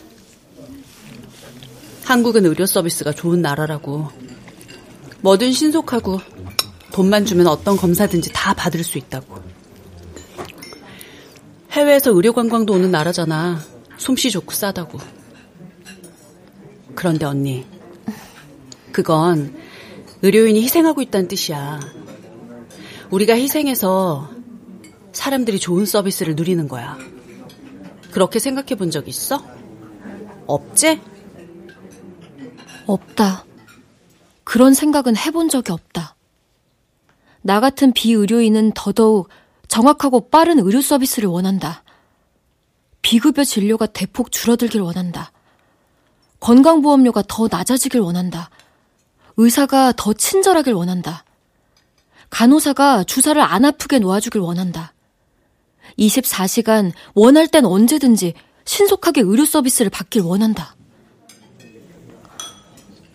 [2.04, 4.10] 한국은 의료 서비스가 좋은 나라라고.
[5.22, 6.20] 뭐든 신속하고
[6.92, 9.42] 돈만 주면 어떤 검사든지 다 받을 수 있다고.
[11.72, 13.60] 해외에서 의료 관광도 오는 나라잖아.
[13.98, 15.00] 솜씨 좋고 싸다고.
[16.96, 17.66] 그런데 언니,
[18.92, 19.56] 그건
[20.22, 21.80] 의료인이 희생하고 있다는 뜻이야.
[23.10, 24.30] 우리가 희생해서
[25.14, 26.98] 사람들이 좋은 서비스를 누리는 거야.
[28.12, 29.44] 그렇게 생각해 본 적 있어?
[30.48, 31.02] 없지?
[32.88, 33.46] 없다.
[34.44, 36.16] 그런 생각은 해본 적이 없다.
[37.42, 39.30] 나 같은 비의료인은 더더욱
[39.68, 41.84] 정확하고 빠른 의료 서비스를 원한다.
[43.02, 45.32] 비급여 진료가 대폭 줄어들길 원한다.
[46.42, 48.50] 건강보험료가 더 낮아지길 원한다.
[49.38, 51.24] 의사가 더 친절하길 원한다.
[52.30, 54.94] 간호사가 주사를 안 아프게 놓아주길 원한다.
[55.98, 58.34] 24시간 원할 땐 언제든지
[58.66, 60.76] 신속하게 의료 서비스를 받길 원한다.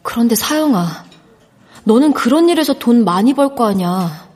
[0.03, 1.05] 그런데 사영아,
[1.85, 4.27] 너는 그런 일에서 돈 많이 벌 거 아냐.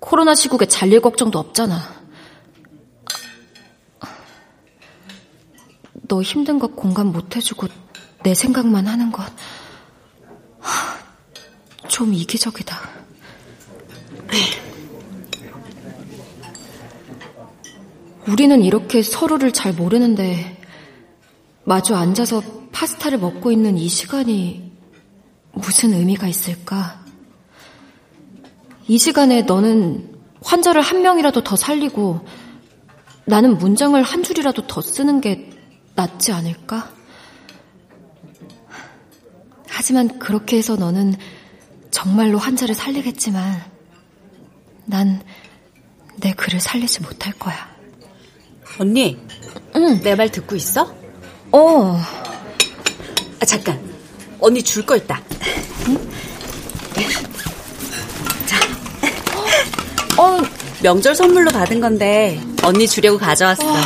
[0.00, 1.97] 코로나 시국에 잘릴 걱정도 없잖아.
[6.08, 7.68] 너 힘든 것 공감 못 해주고
[8.22, 9.24] 내 생각만 하는 것.
[11.88, 12.76] 좀 이기적이다.
[18.26, 20.60] 우리는 이렇게 서로를 잘 모르는데
[21.64, 22.42] 마주 앉아서
[22.72, 24.70] 파스타를 먹고 있는 이 시간이
[25.52, 27.02] 무슨 의미가 있을까?
[28.86, 32.26] 이 시간에 너는 환자를 한 명이라도 더 살리고
[33.24, 35.50] 나는 문장을 한 줄이라도 더 쓰는 게
[35.98, 36.92] 낫지 않을까?
[39.68, 41.16] 하지만 그렇게 해서 너는
[41.90, 43.60] 정말로 환자를 살리겠지만
[44.86, 45.20] 난
[46.20, 47.54] 내 글을 살리지 못할 거야.
[48.80, 49.16] 언니,
[49.76, 50.00] 응.
[50.02, 50.92] 내 말 듣고 있어?
[51.52, 51.96] 어.
[53.40, 53.80] 아, 잠깐.
[54.40, 55.22] 언니 줄 거 있다.
[55.86, 56.10] 응?
[60.18, 60.38] 어,
[60.82, 63.64] 명절 선물로 받은 건데 언니 주려고 가져왔어.
[63.64, 63.80] 와.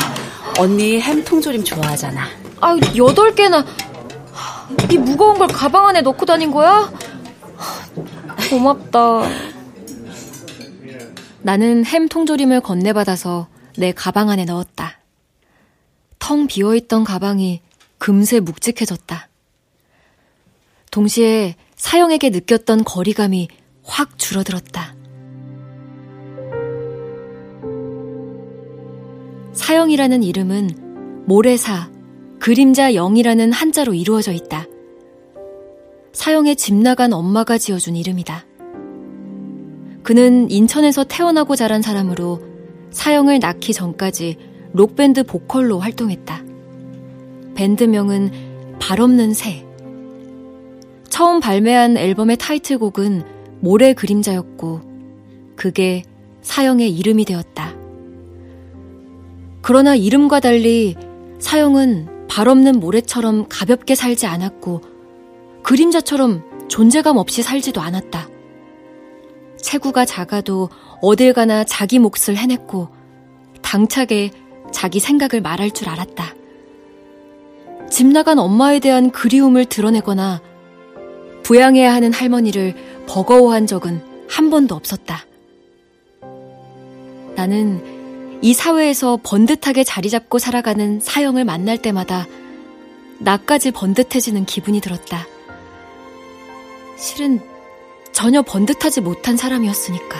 [0.58, 2.26] 언니 햄 통조림 좋아하잖아.
[2.60, 3.64] 아, 여덟 개나.
[4.90, 6.92] 이 무거운 걸 가방 안에 넣고 다닌 거야?
[8.50, 9.22] 고맙다.
[11.40, 14.98] 나는 햄 통조림을 건네받아서 내 가방 안에 넣었다.
[16.18, 17.60] 텅 비어있던 가방이
[17.98, 19.28] 금세 묵직해졌다.
[20.90, 23.48] 동시에 사형에게 느꼈던 거리감이
[23.82, 24.91] 확 줄어들었다.
[29.72, 31.90] 사형이라는 이름은 모래사,
[32.38, 34.66] 그림자 영이라는 한자로 이루어져 있다.
[36.12, 38.44] 사형에 집 나간 엄마가 지어준 이름이다.
[40.02, 42.42] 그는 인천에서 태어나고 자란 사람으로
[42.90, 44.36] 사형을 낳기 전까지
[44.74, 46.44] 록밴드 보컬로 활동했다.
[47.54, 49.64] 밴드명은 발 없는 새.
[51.08, 53.24] 처음 발매한 앨범의 타이틀곡은
[53.60, 54.82] 모래 그림자였고,
[55.56, 56.02] 그게
[56.42, 57.81] 사형의 이름이 되었다.
[59.62, 60.96] 그러나 이름과 달리
[61.38, 64.80] 사형은 발 없는 모래처럼 가볍게 살지 않았고
[65.62, 68.28] 그림자처럼 존재감 없이 살지도 않았다.
[69.60, 70.68] 체구가 작아도
[71.00, 72.88] 어딜 가나 자기 몫을 해냈고
[73.62, 74.30] 당차게
[74.72, 76.34] 자기 생각을 말할 줄 알았다.
[77.88, 80.40] 집 나간 엄마에 대한 그리움을 드러내거나
[81.44, 82.74] 부양해야 하는 할머니를
[83.06, 85.26] 버거워한 적은 한 번도 없었다.
[87.34, 87.91] 나는
[88.42, 92.26] 이 사회에서 번듯하게 자리 잡고 살아가는 사형을 만날 때마다
[93.20, 95.28] 나까지 번듯해지는 기분이 들었다.
[96.98, 97.40] 실은
[98.10, 100.18] 전혀 번듯하지 못한 사람이었으니까.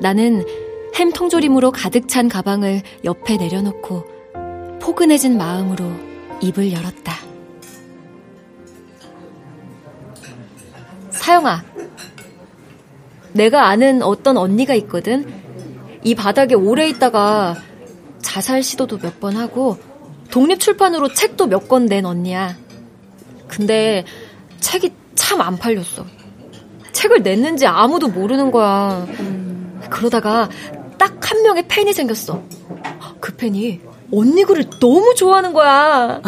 [0.00, 0.44] 나는
[0.94, 4.04] 햄 통조림으로 가득 찬 가방을 옆에 내려놓고
[4.80, 5.90] 포근해진 마음으로
[6.40, 7.16] 입을 열었다.
[11.10, 11.64] 사영아,
[13.32, 15.26] 내가 아는 어떤 언니가 있거든.
[16.04, 17.56] 이 바닥에 오래 있다가
[18.22, 19.76] 자살 시도도 몇 번 하고
[20.30, 22.56] 독립 출판으로 책도 몇 권 낸 언니야.
[23.46, 24.04] 근데
[24.60, 26.04] 책이 참 안 팔렸어.
[26.92, 29.06] 책을 냈는지 아무도 모르는 거야.
[29.90, 30.48] 그러다가
[30.98, 32.42] 딱 한 명의 팬이 생겼어.
[33.20, 33.80] 그 팬이
[34.12, 36.22] 언니 글을 너무 좋아하는 거야.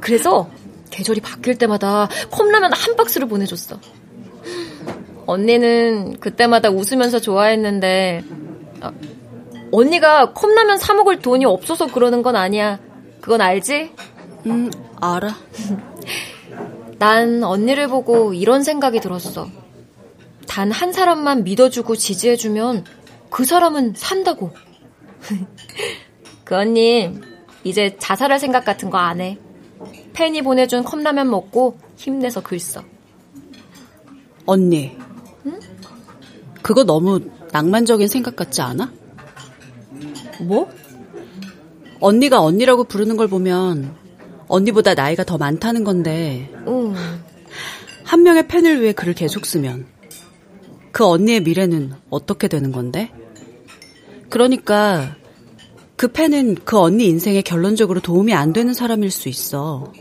[0.00, 0.50] 그래서
[0.90, 3.80] 계절이 바뀔 때마다 컵라면 한 박스를 보내줬어.
[5.26, 8.22] 언니는 그때마다 웃으면서 좋아했는데
[8.82, 8.90] 어,
[9.72, 12.78] 언니가 컵라면 사 먹을 돈이 없어서 그러는 건 아니야.
[13.20, 13.92] 그건 알지?
[14.46, 15.34] 음, 알아.
[16.98, 19.48] 난 언니를 보고 이런 생각이 들었어.
[20.46, 22.84] 단 한 사람만 믿어주고 지지해주면
[23.30, 24.52] 그 사람은 산다고.
[26.44, 27.12] 그 언니,
[27.64, 29.38] 이제 자살할 생각 같은 거 안 해.
[30.12, 32.82] 팬이 보내준 컵라면 먹고 힘내서 글 써.
[34.46, 34.96] 언니.
[36.66, 36.68] 응?
[36.68, 37.20] 그거 너무
[37.52, 38.92] 낭만적인 생각 같지 않아?
[40.40, 40.68] 뭐?
[42.00, 43.94] 언니가 언니라고 부르는 걸 보면
[44.48, 46.94] 언니보다 나이가 더 많다는 건데 응.
[48.04, 49.86] 한 명의 팬을 위해 글을 계속 쓰면
[50.92, 53.12] 그 언니의 미래는 어떻게 되는 건데?
[54.28, 55.16] 그러니까
[55.96, 59.92] 그 팬은 그 언니 인생에 결론적으로 도움이 안 되는 사람일 수 있어.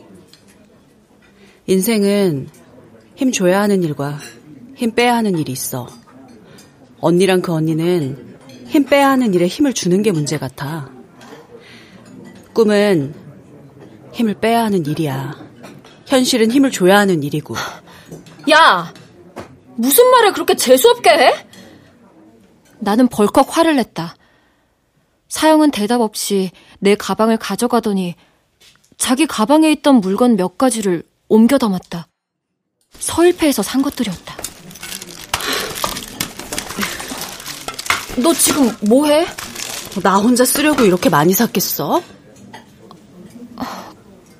[1.67, 2.49] 인생은
[3.15, 4.19] 힘 줘야 하는 일과
[4.75, 5.87] 힘 빼야 하는 일이 있어.
[7.05, 10.89] 언니랑 그 언니는 힘 빼야 하는 일에 힘을 주는 게 문제 같아.
[12.53, 13.13] 꿈은
[14.11, 15.35] 힘을 빼야 하는 일이야.
[16.07, 17.53] 현실은 힘을 줘야 하는 일이고.
[18.49, 18.91] 야!
[19.75, 21.47] 무슨 말을 그렇게 재수없게 해?
[22.79, 24.15] 나는 벌컥 화를 냈다.
[25.27, 28.15] 사영은 대답 없이 내 가방을 가져가더니
[28.97, 32.07] 자기 가방에 있던 물건 몇 가지를 옮겨 담았다.
[32.97, 34.44] 서일패에서 산 것들이었다.
[38.21, 39.25] 너 지금 뭐해?
[40.03, 42.01] 나 혼자 쓰려고 이렇게 많이 샀겠어?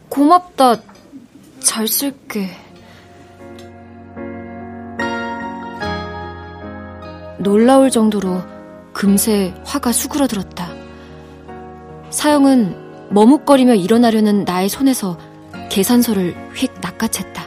[0.09, 0.81] 고맙다.
[1.61, 2.49] 잘 쓸게.
[7.39, 8.41] 놀라울 정도로
[8.93, 10.73] 금세 화가 수그러들었다.
[12.09, 15.17] 사영은 머뭇거리며 일어나려는 나의 손에서
[15.69, 17.44] 계산서를 휙 낚아챘다.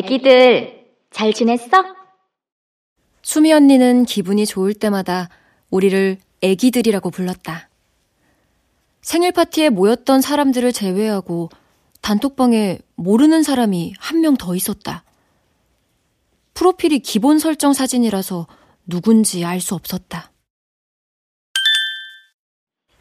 [0.00, 1.82] 애기들 잘 지냈어?
[3.22, 5.30] 수미 언니는 기분이 좋을 때마다
[5.70, 7.70] 우리를 애기들이라고 불렀다.
[9.00, 11.48] 생일 파티에 모였던 사람들을 제외하고
[12.02, 15.02] 단톡방에 모르는 사람이 한 명 더 있었다.
[16.52, 18.46] 프로필이 기본 설정 사진이라서
[18.86, 20.30] 누군지 알 수 없었다.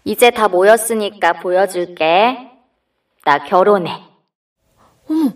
[0.05, 2.37] 이제 다 모였으니까 보여줄게.
[3.25, 3.91] 나 결혼해.
[5.09, 5.33] 어머,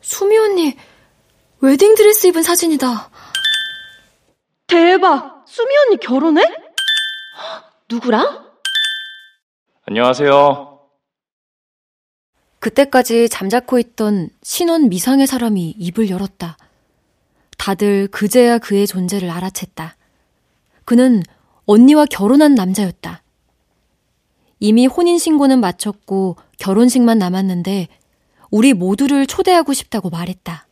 [0.00, 0.76] 수미 언니
[1.62, 3.10] 웨딩드레스 입은 사진이다.
[4.66, 5.44] 대박!
[5.46, 6.42] 수미 언니 결혼해?
[7.90, 8.48] 누구랑?
[9.86, 10.80] 안녕하세요.
[12.60, 16.56] 그때까지 잠자코 있던 신혼 미상의 사람이 입을 열었다.
[17.58, 19.92] 다들 그제야 그의 존재를 알아챘다.
[20.86, 21.22] 그는
[21.66, 23.22] 언니와 결혼한 남자였다.
[24.60, 27.88] 이미 혼인신고는 마쳤고 결혼식만 남았는데
[28.50, 30.66] 우리 모두를 초대하고 싶다고 말했다.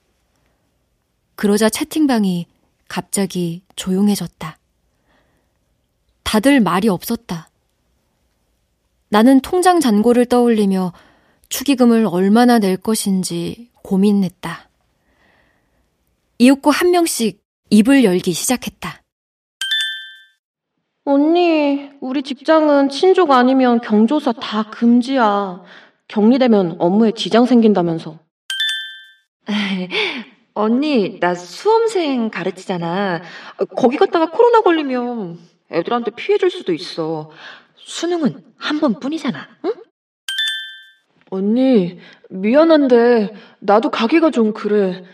[1.38, 2.46] 그러자 채팅방이
[2.88, 4.58] 갑자기 조용해졌다.
[6.24, 7.48] 다들 말이 없었다.
[9.08, 10.92] 나는 통장 잔고를 떠올리며
[11.48, 14.68] 축의금을 얼마나 낼 것인지 고민했다.
[16.38, 19.00] 이윽고 한 명씩 입을 열기 시작했다.
[21.04, 25.62] 언니, 우리 직장은 친족 아니면 경조사 다 금지야.
[26.08, 28.18] 격리되면 업무에 지장 생긴다면서.
[30.58, 33.22] 언니, 나 수험생 가르치잖아.
[33.76, 35.38] 거기 갔다가 코로나 걸리면
[35.70, 37.30] 애들한테 피해 줄 수도 있어.
[37.76, 39.72] 수능은 한 번뿐이잖아, 응?
[41.30, 45.04] 언니, 미안한데 나도 가기가 좀 그래.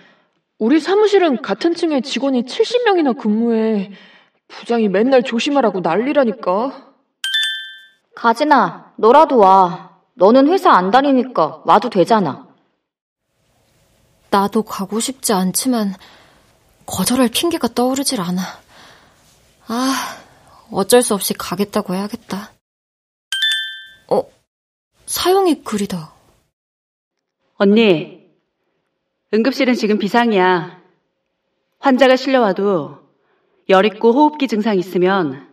[0.58, 3.92] 우리 사무실은 같은 층에 직원이 70명이나 근무해.
[4.48, 6.94] 부장이 맨날 조심하라고 난리라니까.
[8.14, 9.90] 가진아, 너라도 와.
[10.14, 12.53] 너는 회사 안 다니니까 와도 되잖아.
[14.34, 15.94] 나도 가고 싶지 않지만
[16.86, 18.42] 거절할 핑계가 떠오르질 않아.
[19.68, 19.94] 아,
[20.72, 22.50] 어쩔 수 없이 가겠다고 해야겠다.
[24.10, 24.24] 어,
[25.06, 26.12] 사용이 글이다.
[27.58, 28.28] 언니,
[29.32, 30.82] 응급실은 지금 비상이야.
[31.78, 32.98] 환자가 실려와도
[33.68, 35.48] 열 있고 호흡기 증상 있으면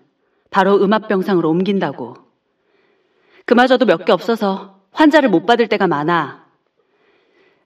[0.49, 2.15] 바로 음압병상으로 옮긴다고.
[3.45, 6.41] 그마저도 몇 개 없어서 환자를 못 받을 때가 많아.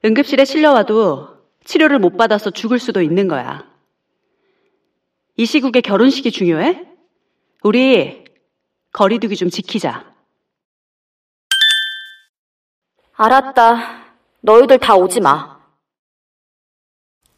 [0.06, 1.36] 응급실에 실려와도
[1.66, 3.68] 치료를 못 받아서 죽을 수도 있는 거야.
[5.36, 6.86] 이 시국에 결혼식이 중요해?
[7.64, 8.24] 우리
[8.92, 10.14] 거리두기 좀 지키자.
[13.14, 14.06] 알았다.
[14.42, 15.60] 너희들 다 오지 마.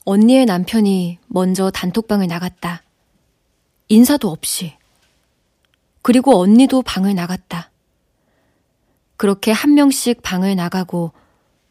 [0.04, 2.84] 언니의 남편이 먼저 단톡방을 나갔다.
[3.88, 4.76] 인사도 없이.
[6.02, 7.72] 그리고 언니도 방을 나갔다.
[9.16, 11.14] 그렇게 한 명씩 방을 나가고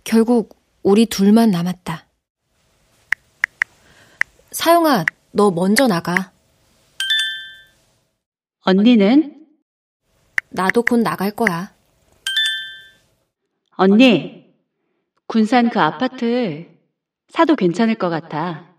[0.03, 0.56] 결국
[0.87, 2.07] 우리 둘만 남았다.
[4.53, 6.31] 사영아, 너 먼저 나가.
[8.61, 9.49] 언니는?
[10.51, 11.75] 나도 곧 나갈 거야.
[13.71, 14.55] 언니,
[15.27, 16.69] 군산 그 아파트
[17.31, 18.73] 사도 괜찮을 것 같아.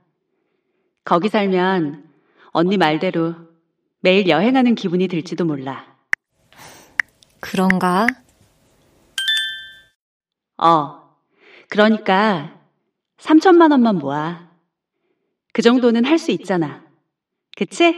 [1.04, 2.10] 거기 살면
[2.52, 3.36] 언니 말대로
[4.00, 5.98] 매일 여행하는 기분이 들지도 몰라.
[7.42, 8.08] 그런가?
[10.56, 11.07] 어,
[11.70, 12.60] 그러니까
[13.18, 14.48] 3천만 원만 모아.
[15.54, 16.86] 그 정도는 할 수 있잖아.
[17.56, 17.96] 그치?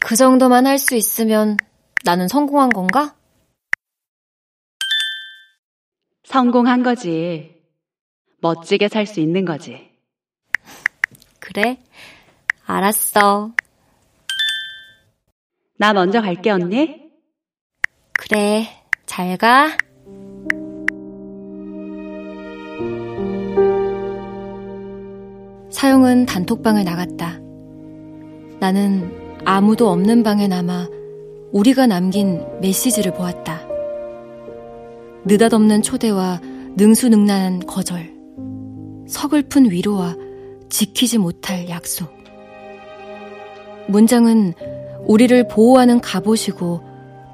[0.00, 1.56] 그 정도만 할 수 있으면
[2.04, 3.16] 나는 성공한 건가?
[6.24, 7.54] 성공한 거지.
[8.40, 9.90] 멋지게 살 수 있는 거지.
[11.40, 11.78] 그래?
[12.66, 13.52] 알았어.
[15.78, 17.10] 나 먼저 갈게, 언니.
[18.12, 18.66] 그래,
[19.06, 19.76] 잘 가.
[25.84, 27.40] 사용은 단톡방을 나갔다.
[28.58, 29.12] 나는
[29.44, 30.88] 아무도 없는 방에 남아
[31.52, 33.60] 우리가 남긴 메시지를 보았다.
[35.26, 36.40] 느닷없는 초대와
[36.78, 38.14] 능수능란한 거절,
[39.06, 40.16] 서글픈 위로와
[40.70, 42.08] 지키지 못할 약속.
[43.86, 44.54] 문장은
[45.06, 46.80] 우리를 보호하는 갑옷이고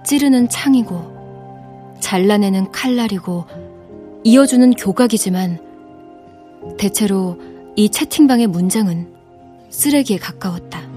[0.05, 3.45] 찌르는 창이고 잘라내는 칼날이고
[4.25, 5.61] 이어주는 교각이지만
[6.79, 7.39] 대체로
[7.77, 9.15] 이 채팅방의 문장은
[9.71, 10.89] 쓰레기에 가까웠다.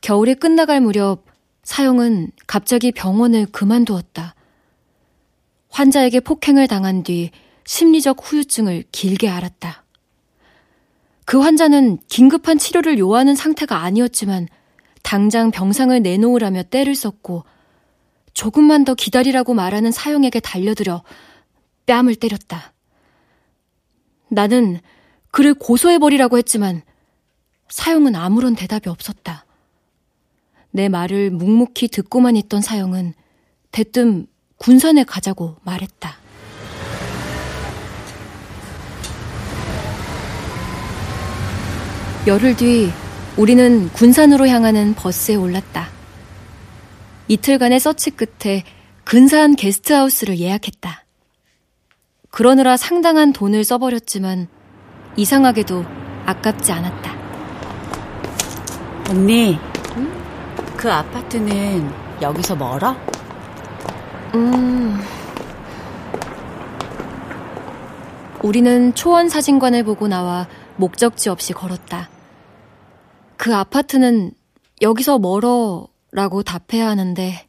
[0.00, 1.24] 겨울이 끝나갈 무렵
[1.62, 4.34] 사용은 갑자기 병원을 그만두었다.
[5.68, 7.30] 환자에게 폭행을 당한 뒤
[7.64, 9.84] 심리적 후유증을 길게 앓았다.
[11.24, 14.46] 그 환자는 긴급한 치료를 요하는 상태가 아니었지만
[15.06, 17.44] 당장 병상을 내놓으라며 떼를 썼고
[18.34, 21.04] 조금만 더 기다리라고 말하는 사용에게 달려들어
[21.86, 22.72] 뺨을 때렸다.
[24.28, 24.80] 나는
[25.30, 26.82] 그를 고소해버리라고 했지만
[27.68, 29.46] 사용은 아무런 대답이 없었다.
[30.72, 33.14] 내 말을 묵묵히 듣고만 있던 사용은
[33.70, 34.26] 대뜸
[34.56, 36.16] 군산에 가자고 말했다.
[42.26, 42.90] 열흘 뒤
[43.36, 45.88] 우리는 군산으로 향하는 버스에 올랐다.
[47.28, 48.64] 이틀간의 서치 끝에
[49.04, 51.04] 근사한 게스트하우스를 예약했다.
[52.30, 54.48] 그러느라 상당한 돈을 써버렸지만
[55.16, 55.84] 이상하게도
[56.24, 57.14] 아깝지 않았다.
[59.10, 59.58] 언니,
[60.76, 61.90] 그 아파트는
[62.22, 62.96] 여기서 멀어?
[64.34, 64.98] 음.
[68.42, 72.08] 우리는 초원 사진관을 보고 나와 목적지 없이 걸었다.
[73.36, 74.32] 그 아파트는
[74.82, 77.46] 여기서 멀어 라고 답해야 하는데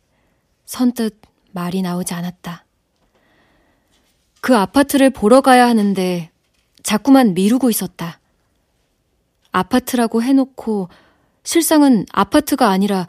[0.66, 1.22] 선뜻
[1.52, 2.66] 말이 나오지 않았다.
[4.42, 6.30] 그 아파트를 보러 가야 하는데
[6.84, 8.20] 자꾸만 미루고 있었다.
[9.52, 10.90] 아파트라고 해놓고
[11.44, 13.08] 실상은 아파트가 아니라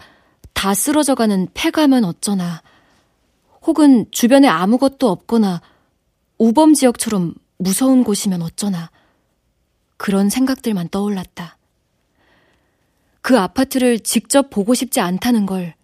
[0.54, 2.62] 다 쓰러져가는 폐가면 어쩌나.
[3.62, 5.60] 혹은 주변에 아무것도 없거나
[6.38, 8.90] 우범 지역처럼 무서운 곳이면 어쩌나.
[9.96, 11.57] 그런 생각들만 떠올랐다.
[13.28, 15.74] 그 아파트를 직접 보고 싶지 않다는 걸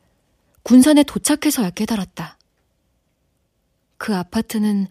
[0.63, 2.39] 군산에 도착해서야 깨달았다.
[3.99, 4.87] 그 아파트는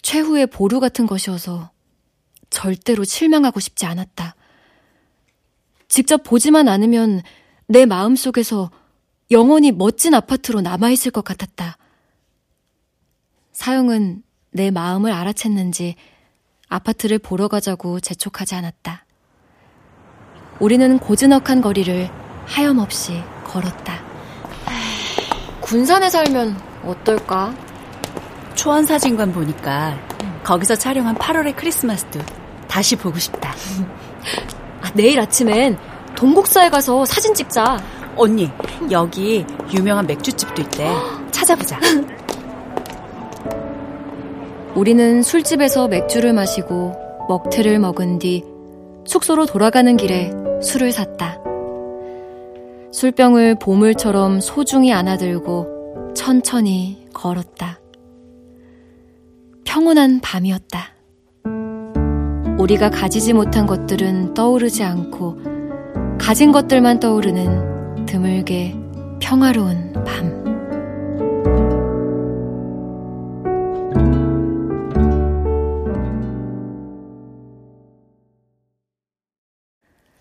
[0.00, 1.72] 최후의 보루 같은 것이어서
[2.48, 4.36] 절대로 실망하고 싶지 않았다.
[5.88, 7.22] 직접 보지만 않으면
[7.66, 8.70] 내 마음 속에서
[9.32, 11.76] 영원히 멋진 아파트로 남아있을 것 같았다.
[13.50, 14.22] 사용은
[14.52, 15.96] 내 마음을 알아챘는지
[16.68, 19.06] 아파트를 보러 가자고 재촉하지 않았다.
[20.60, 22.08] 우리는 고즈넉한 거리를
[22.44, 23.94] 하염없이 걸었다.
[25.60, 27.54] 군산에 살면 어떨까?
[28.54, 29.98] 초원 사진관 보니까
[30.44, 32.20] 거기서 촬영한 8월의 크리스마스도
[32.68, 33.54] 다시 보고 싶다.
[34.82, 35.78] 아, 내일 아침엔
[36.14, 37.82] 동국사에 가서 사진 찍자.
[38.16, 38.50] 언니,
[38.90, 40.92] 여기 유명한 맥주집도 있대.
[41.30, 41.78] 찾아보자.
[44.74, 46.96] 우리는 술집에서 맥주를 마시고
[47.28, 48.44] 먹태를 먹은 뒤
[49.06, 50.30] 숙소로 돌아가는 길에
[50.60, 51.38] 술을 샀다.
[52.92, 57.80] 술병을 보물처럼 소중히 안아들고 천천히 걸었다.
[59.64, 60.94] 평온한 밤이었다.
[62.58, 65.38] 우리가 가지지 못한 것들은 떠오르지 않고
[66.18, 68.76] 가진 것들만 떠오르는 드물게
[69.20, 70.39] 평화로운 밤.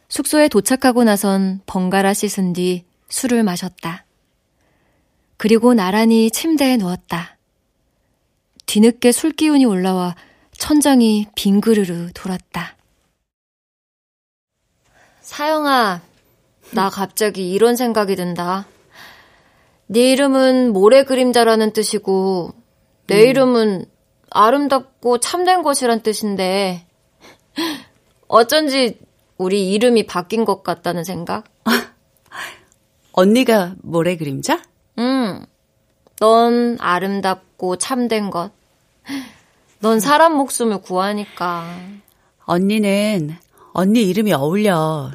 [0.10, 4.06] 숙소에 도착하고 나선 번갈아 씻은 뒤 술을 마셨다.
[5.38, 7.38] 그리고 나란히 침대에 누웠다.
[8.66, 10.16] 뒤늦게 술 기운이 올라와
[10.58, 12.76] 천장이 빙그르르 돌았다.
[15.22, 16.02] 사영아,
[16.72, 18.68] 나 갑자기 이런 생각이 든다.
[19.88, 22.54] 네 이름은 모래 그림자라는 뜻이고
[23.08, 23.30] 내 음.
[23.30, 23.86] 이름은
[24.30, 26.86] 아름답고 참된 것이란 뜻인데
[28.28, 29.00] 어쩐지
[29.40, 31.46] 우리 이름이 바뀐 것 같다는 생각?
[33.14, 34.62] 언니가 모래 그림자?
[35.00, 35.46] 응.
[36.20, 38.52] 넌 아름답고 참된 것.
[39.80, 41.74] 넌 사람 목숨을 구하니까.
[42.44, 43.34] 언니는
[43.72, 45.10] 언니 이름이 어울려.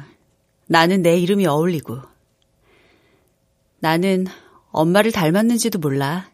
[0.65, 1.99] 나는 내 이름이 어울리고.
[3.77, 4.25] 나는
[4.71, 6.31] 엄마를 닮았는지도 몰라.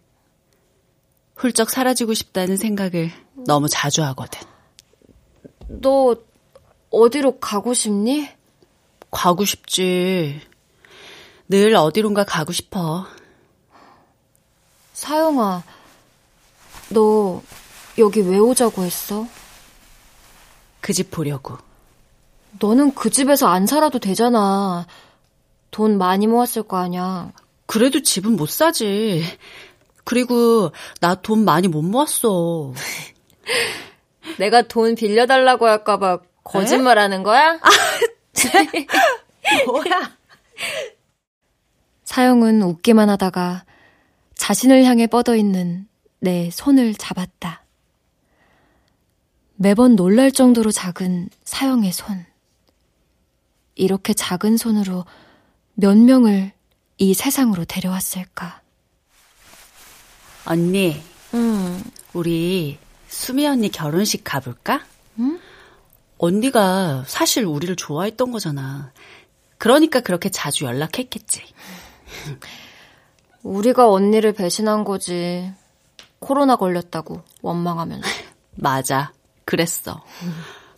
[1.36, 3.12] 훌쩍 사라지고 싶다는 생각을
[3.46, 4.40] 너무 자주 하거든.
[5.68, 6.16] 너
[6.92, 8.30] 어디로 가고 싶니?
[9.10, 10.42] 가고 싶지.
[11.50, 13.06] 늘 어디론가 가고 싶어.
[14.94, 15.64] 사영아,
[16.90, 17.42] 너
[17.98, 19.26] 여기 왜 오자고 했어?
[20.82, 21.58] 그 집 보려고.
[22.60, 24.86] 너는 그 집에서 안 살아도 되잖아.
[25.72, 27.32] 돈 많이 모았을 거 아니야.
[27.66, 29.24] 그래도 집은 못 사지.
[30.04, 32.74] 그리고 나 돈 많이 못 모았어.
[34.40, 37.02] 내가 돈 빌려달라고 할까봐 거짓말 에?
[37.02, 37.60] 하는 거야?
[37.62, 37.70] 아,
[39.66, 40.18] 뭐야?
[42.04, 43.64] 사영은 웃기만 하다가
[44.36, 45.88] 자신을 향해 뻗어 있는
[46.20, 47.64] 내 손을 잡았다.
[49.56, 52.26] 매번 놀랄 정도로 작은 사영의 손.
[53.76, 55.06] 이렇게 작은 손으로
[55.76, 56.52] 몇 명을
[56.98, 58.62] 이 세상으로 데려왔을까?
[60.46, 61.02] 언니,
[61.34, 61.84] 응.
[62.14, 62.78] 우리
[63.08, 64.84] 수미 언니 결혼식 가볼까?
[65.20, 65.40] 응?
[66.22, 68.92] 언니가 사실 우리를 좋아했던 거잖아.
[69.58, 71.42] 그러니까 그렇게 자주 연락했겠지.
[73.42, 75.52] 우리가 언니를 배신한 거지.
[76.20, 78.08] 코로나 걸렸다고 원망하면서.
[78.54, 79.14] 맞아.
[79.46, 80.04] 그랬어.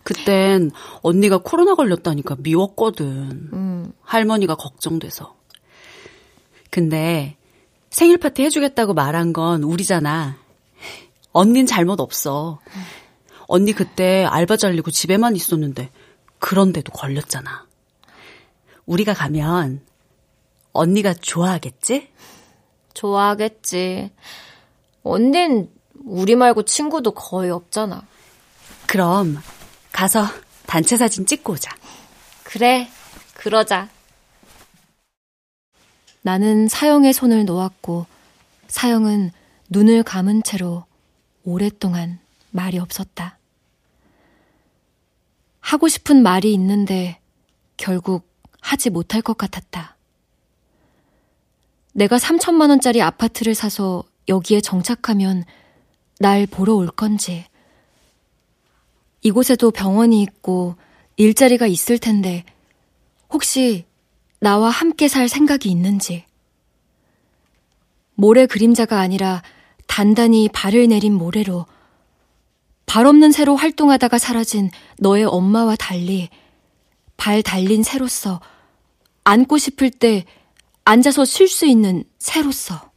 [0.02, 0.70] 그땐
[1.02, 3.50] 언니가 코로나 걸렸다니까 미웠거든.
[3.52, 3.92] 음.
[4.00, 5.36] 할머니가 걱정돼서.
[6.70, 7.36] 근데
[7.90, 10.38] 생일 파티 해주겠다고 말한 건 우리잖아.
[11.32, 12.60] 언닌 잘못 없어.
[13.46, 15.90] 언니 그때 알바 잘리고 집에만 있었는데
[16.38, 17.66] 그런데도 걸렸잖아.
[18.86, 19.80] 우리가 가면
[20.72, 22.10] 언니가 좋아하겠지?
[22.94, 24.10] 좋아하겠지.
[25.02, 25.70] 언닌
[26.04, 28.02] 우리 말고 친구도 거의 없잖아.
[28.86, 29.38] 그럼
[29.92, 30.26] 가서
[30.66, 31.70] 단체 사진 찍고 오자.
[32.42, 32.88] 그래,
[33.34, 33.88] 그러자.
[36.22, 38.06] 나는 사영의 손을 놓았고
[38.66, 39.30] 사영은
[39.68, 40.84] 눈을 감은 채로
[41.44, 42.18] 오랫동안
[42.54, 43.36] 말이 없었다.
[45.58, 47.18] 하고 싶은 말이 있는데
[47.76, 48.28] 결국
[48.60, 49.96] 하지 못할 것 같았다.
[51.94, 55.44] 내가 3천만 원짜리 아파트를 사서 여기에 정착하면
[56.20, 57.44] 날 보러 올 건지,
[59.22, 60.76] 이곳에도 병원이 있고
[61.16, 62.44] 일자리가 있을 텐데
[63.30, 63.84] 혹시
[64.38, 66.24] 나와 함께 살 생각이 있는지,
[68.14, 69.42] 모래 그림자가 아니라
[69.88, 71.66] 단단히 발을 내린 모래로
[72.94, 74.70] 발 없는 새로 활동하다가 사라진
[75.00, 76.28] 너의 엄마와 달리
[77.16, 78.40] 발 달린 새로서
[79.24, 80.24] 앉고 싶을 때
[80.84, 82.92] 앉아서 쉴 수 있는 새로서.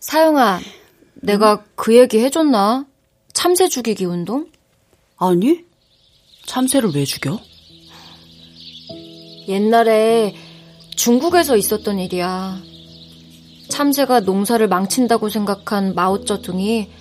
[0.00, 0.60] 사영아,
[1.14, 1.58] 내가 음?
[1.74, 2.84] 그 얘기 해줬나?
[3.32, 4.50] 참새 죽이기 운동?
[5.16, 5.64] 아니,
[6.44, 7.40] 참새를 왜 죽여?
[9.48, 10.34] 옛날에
[10.94, 12.60] 중국에서 있었던 일이야.
[13.70, 17.00] 참새가 농사를 망친다고 생각한 마오쩌둥이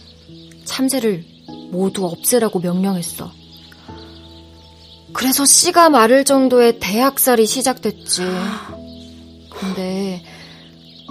[0.72, 1.26] 참새를
[1.69, 3.30] 모두 없애라고 명령했어.
[5.13, 8.22] 그래서 씨가 마를 정도의 대학살이 시작됐지.
[9.49, 10.24] 근데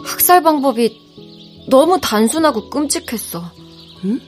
[0.02, 0.98] 학살 방법이
[1.68, 3.52] 너무 단순하고 끔찍했어.
[4.06, 4.20] 응?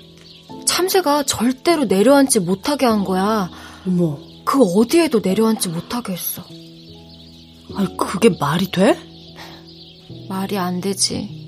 [0.67, 3.51] 참새가 절대로 내려앉지 못하게 한 거야.
[3.87, 4.19] 어머.
[4.45, 6.45] 그 어디에도 내려앉지 못하게 했어.
[7.75, 8.99] 아니, 그게 말이 돼?
[10.29, 11.41] 말이 안 되지.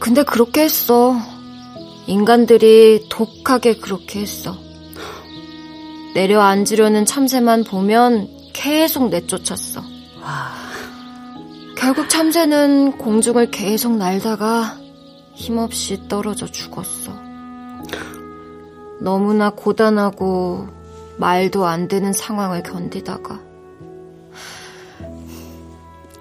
[0.00, 1.37] 근데 그렇게 했어.
[2.08, 4.56] 인간들이 독하게 그렇게 했어.
[6.14, 9.82] 내려앉으려는 참새만 보면 계속 내쫓았어.
[11.76, 14.78] 결국 참새는 공중을 계속 날다가
[15.34, 17.12] 힘없이 떨어져 죽었어.
[19.00, 20.66] 너무나 고단하고
[21.18, 23.40] 말도 안 되는 상황을 견디다가.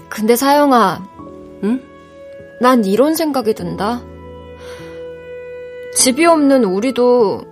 [0.10, 1.08] 근데 사영아,
[1.64, 1.82] 응?
[2.60, 4.02] 난 이런 생각이 든다.
[5.98, 7.44] 집이 없는 우리도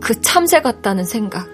[0.00, 1.46] 그 참새 같다는 생각.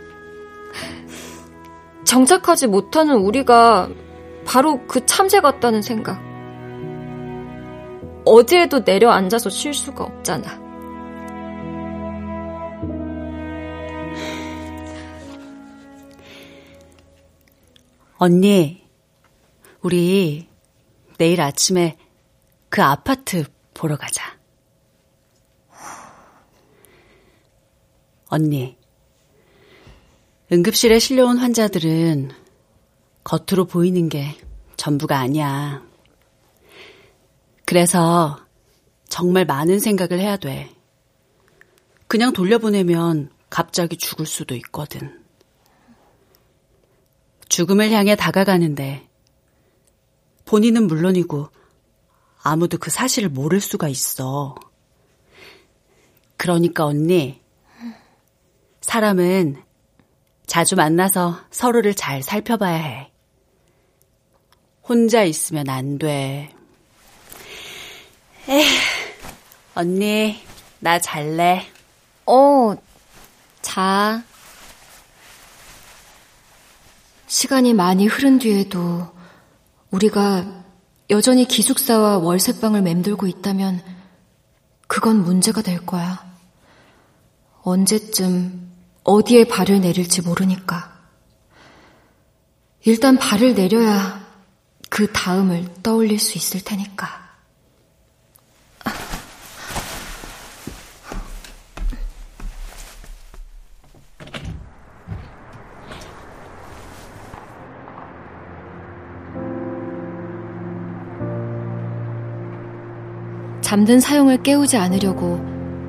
[2.07, 3.91] 정착하지 못하는 우리가
[4.47, 6.19] 바로 그 참새 같다는 생각.
[8.25, 10.59] 어디에도 내려앉아서 쉴 수가 없잖아.
[18.17, 18.89] 언니,
[19.83, 20.49] 우리
[21.19, 21.99] 내일 아침에
[22.71, 23.45] 그 아파트
[23.75, 24.40] 보러 가자.
[28.33, 28.77] 언니,
[30.53, 32.31] 응급실에 실려온 환자들은
[33.25, 34.37] 겉으로 보이는 게
[34.77, 35.83] 전부가 아니야.
[37.67, 38.39] 그래서
[39.09, 40.71] 정말 많은 생각을 해야 돼.
[42.07, 45.21] 그냥 돌려보내면 갑자기 죽을 수도 있거든.
[47.49, 49.09] 죽음을 향해 다가가는데
[50.45, 51.49] 본인은 물론이고
[52.43, 54.55] 아무도 그 사실을 모를 수가 있어.
[56.37, 57.41] 그러니까 언니,
[58.91, 59.63] 사람은
[60.49, 63.13] 자주 만나서 서로를 잘 살펴봐야 해.
[64.83, 66.53] 혼자 있으면 안 돼.
[68.49, 68.69] 에휴,
[69.77, 70.43] 언니,
[70.81, 71.69] 나 잘래.
[72.27, 72.75] 어,
[73.63, 74.25] 자.
[77.29, 79.09] 시간이 많이 흐른 뒤에도
[79.93, 80.65] 우리가
[81.11, 83.85] 여전히 기숙사와 월세방을 맴돌고 있다면
[84.89, 86.29] 그건 문제가 될 거야.
[87.63, 88.70] 언제쯤
[89.05, 90.99] 어디에 발을 내릴지 모르니까.
[92.85, 94.21] 일단 발을 내려야
[94.89, 97.31] 그 다음을 떠올릴 수 있을 테니까.
[113.61, 115.41] 잠든 사용을 깨우지 않으려고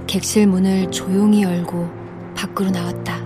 [0.05, 2.00] 객실 문을 조용히 열고
[2.41, 3.19] 밖으로 나왔다.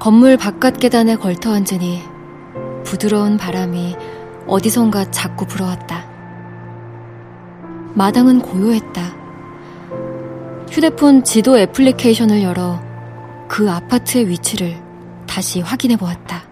[0.00, 2.02] 건물 바깥 계단에 걸터 앉으니
[2.84, 3.96] 부드러운 바람이
[4.48, 6.04] 어디선가 자꾸 불어왔다.
[7.94, 9.02] 마당은 고요했다.
[10.68, 12.82] 휴대폰 지도 애플리케이션을 열어
[13.48, 14.82] 그 아파트의 위치를
[15.26, 16.42] 다시 확인해 보았다.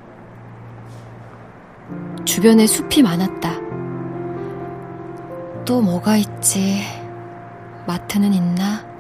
[2.24, 3.60] 주변에 숲이 많았다.
[5.64, 6.82] 또 뭐가 있지?
[7.86, 8.91] 마트는 있나?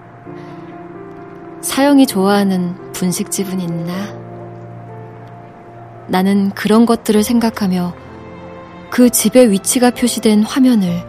[1.62, 3.94] 사영이 좋아하는 분식집은 있나?
[6.08, 7.94] 나는 그런 것들을 생각하며
[8.90, 11.04] 그 집의 위치가 표시된 화면을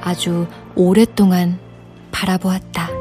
[0.00, 1.58] 아주 오랫동안
[2.12, 2.97] 바라보았다.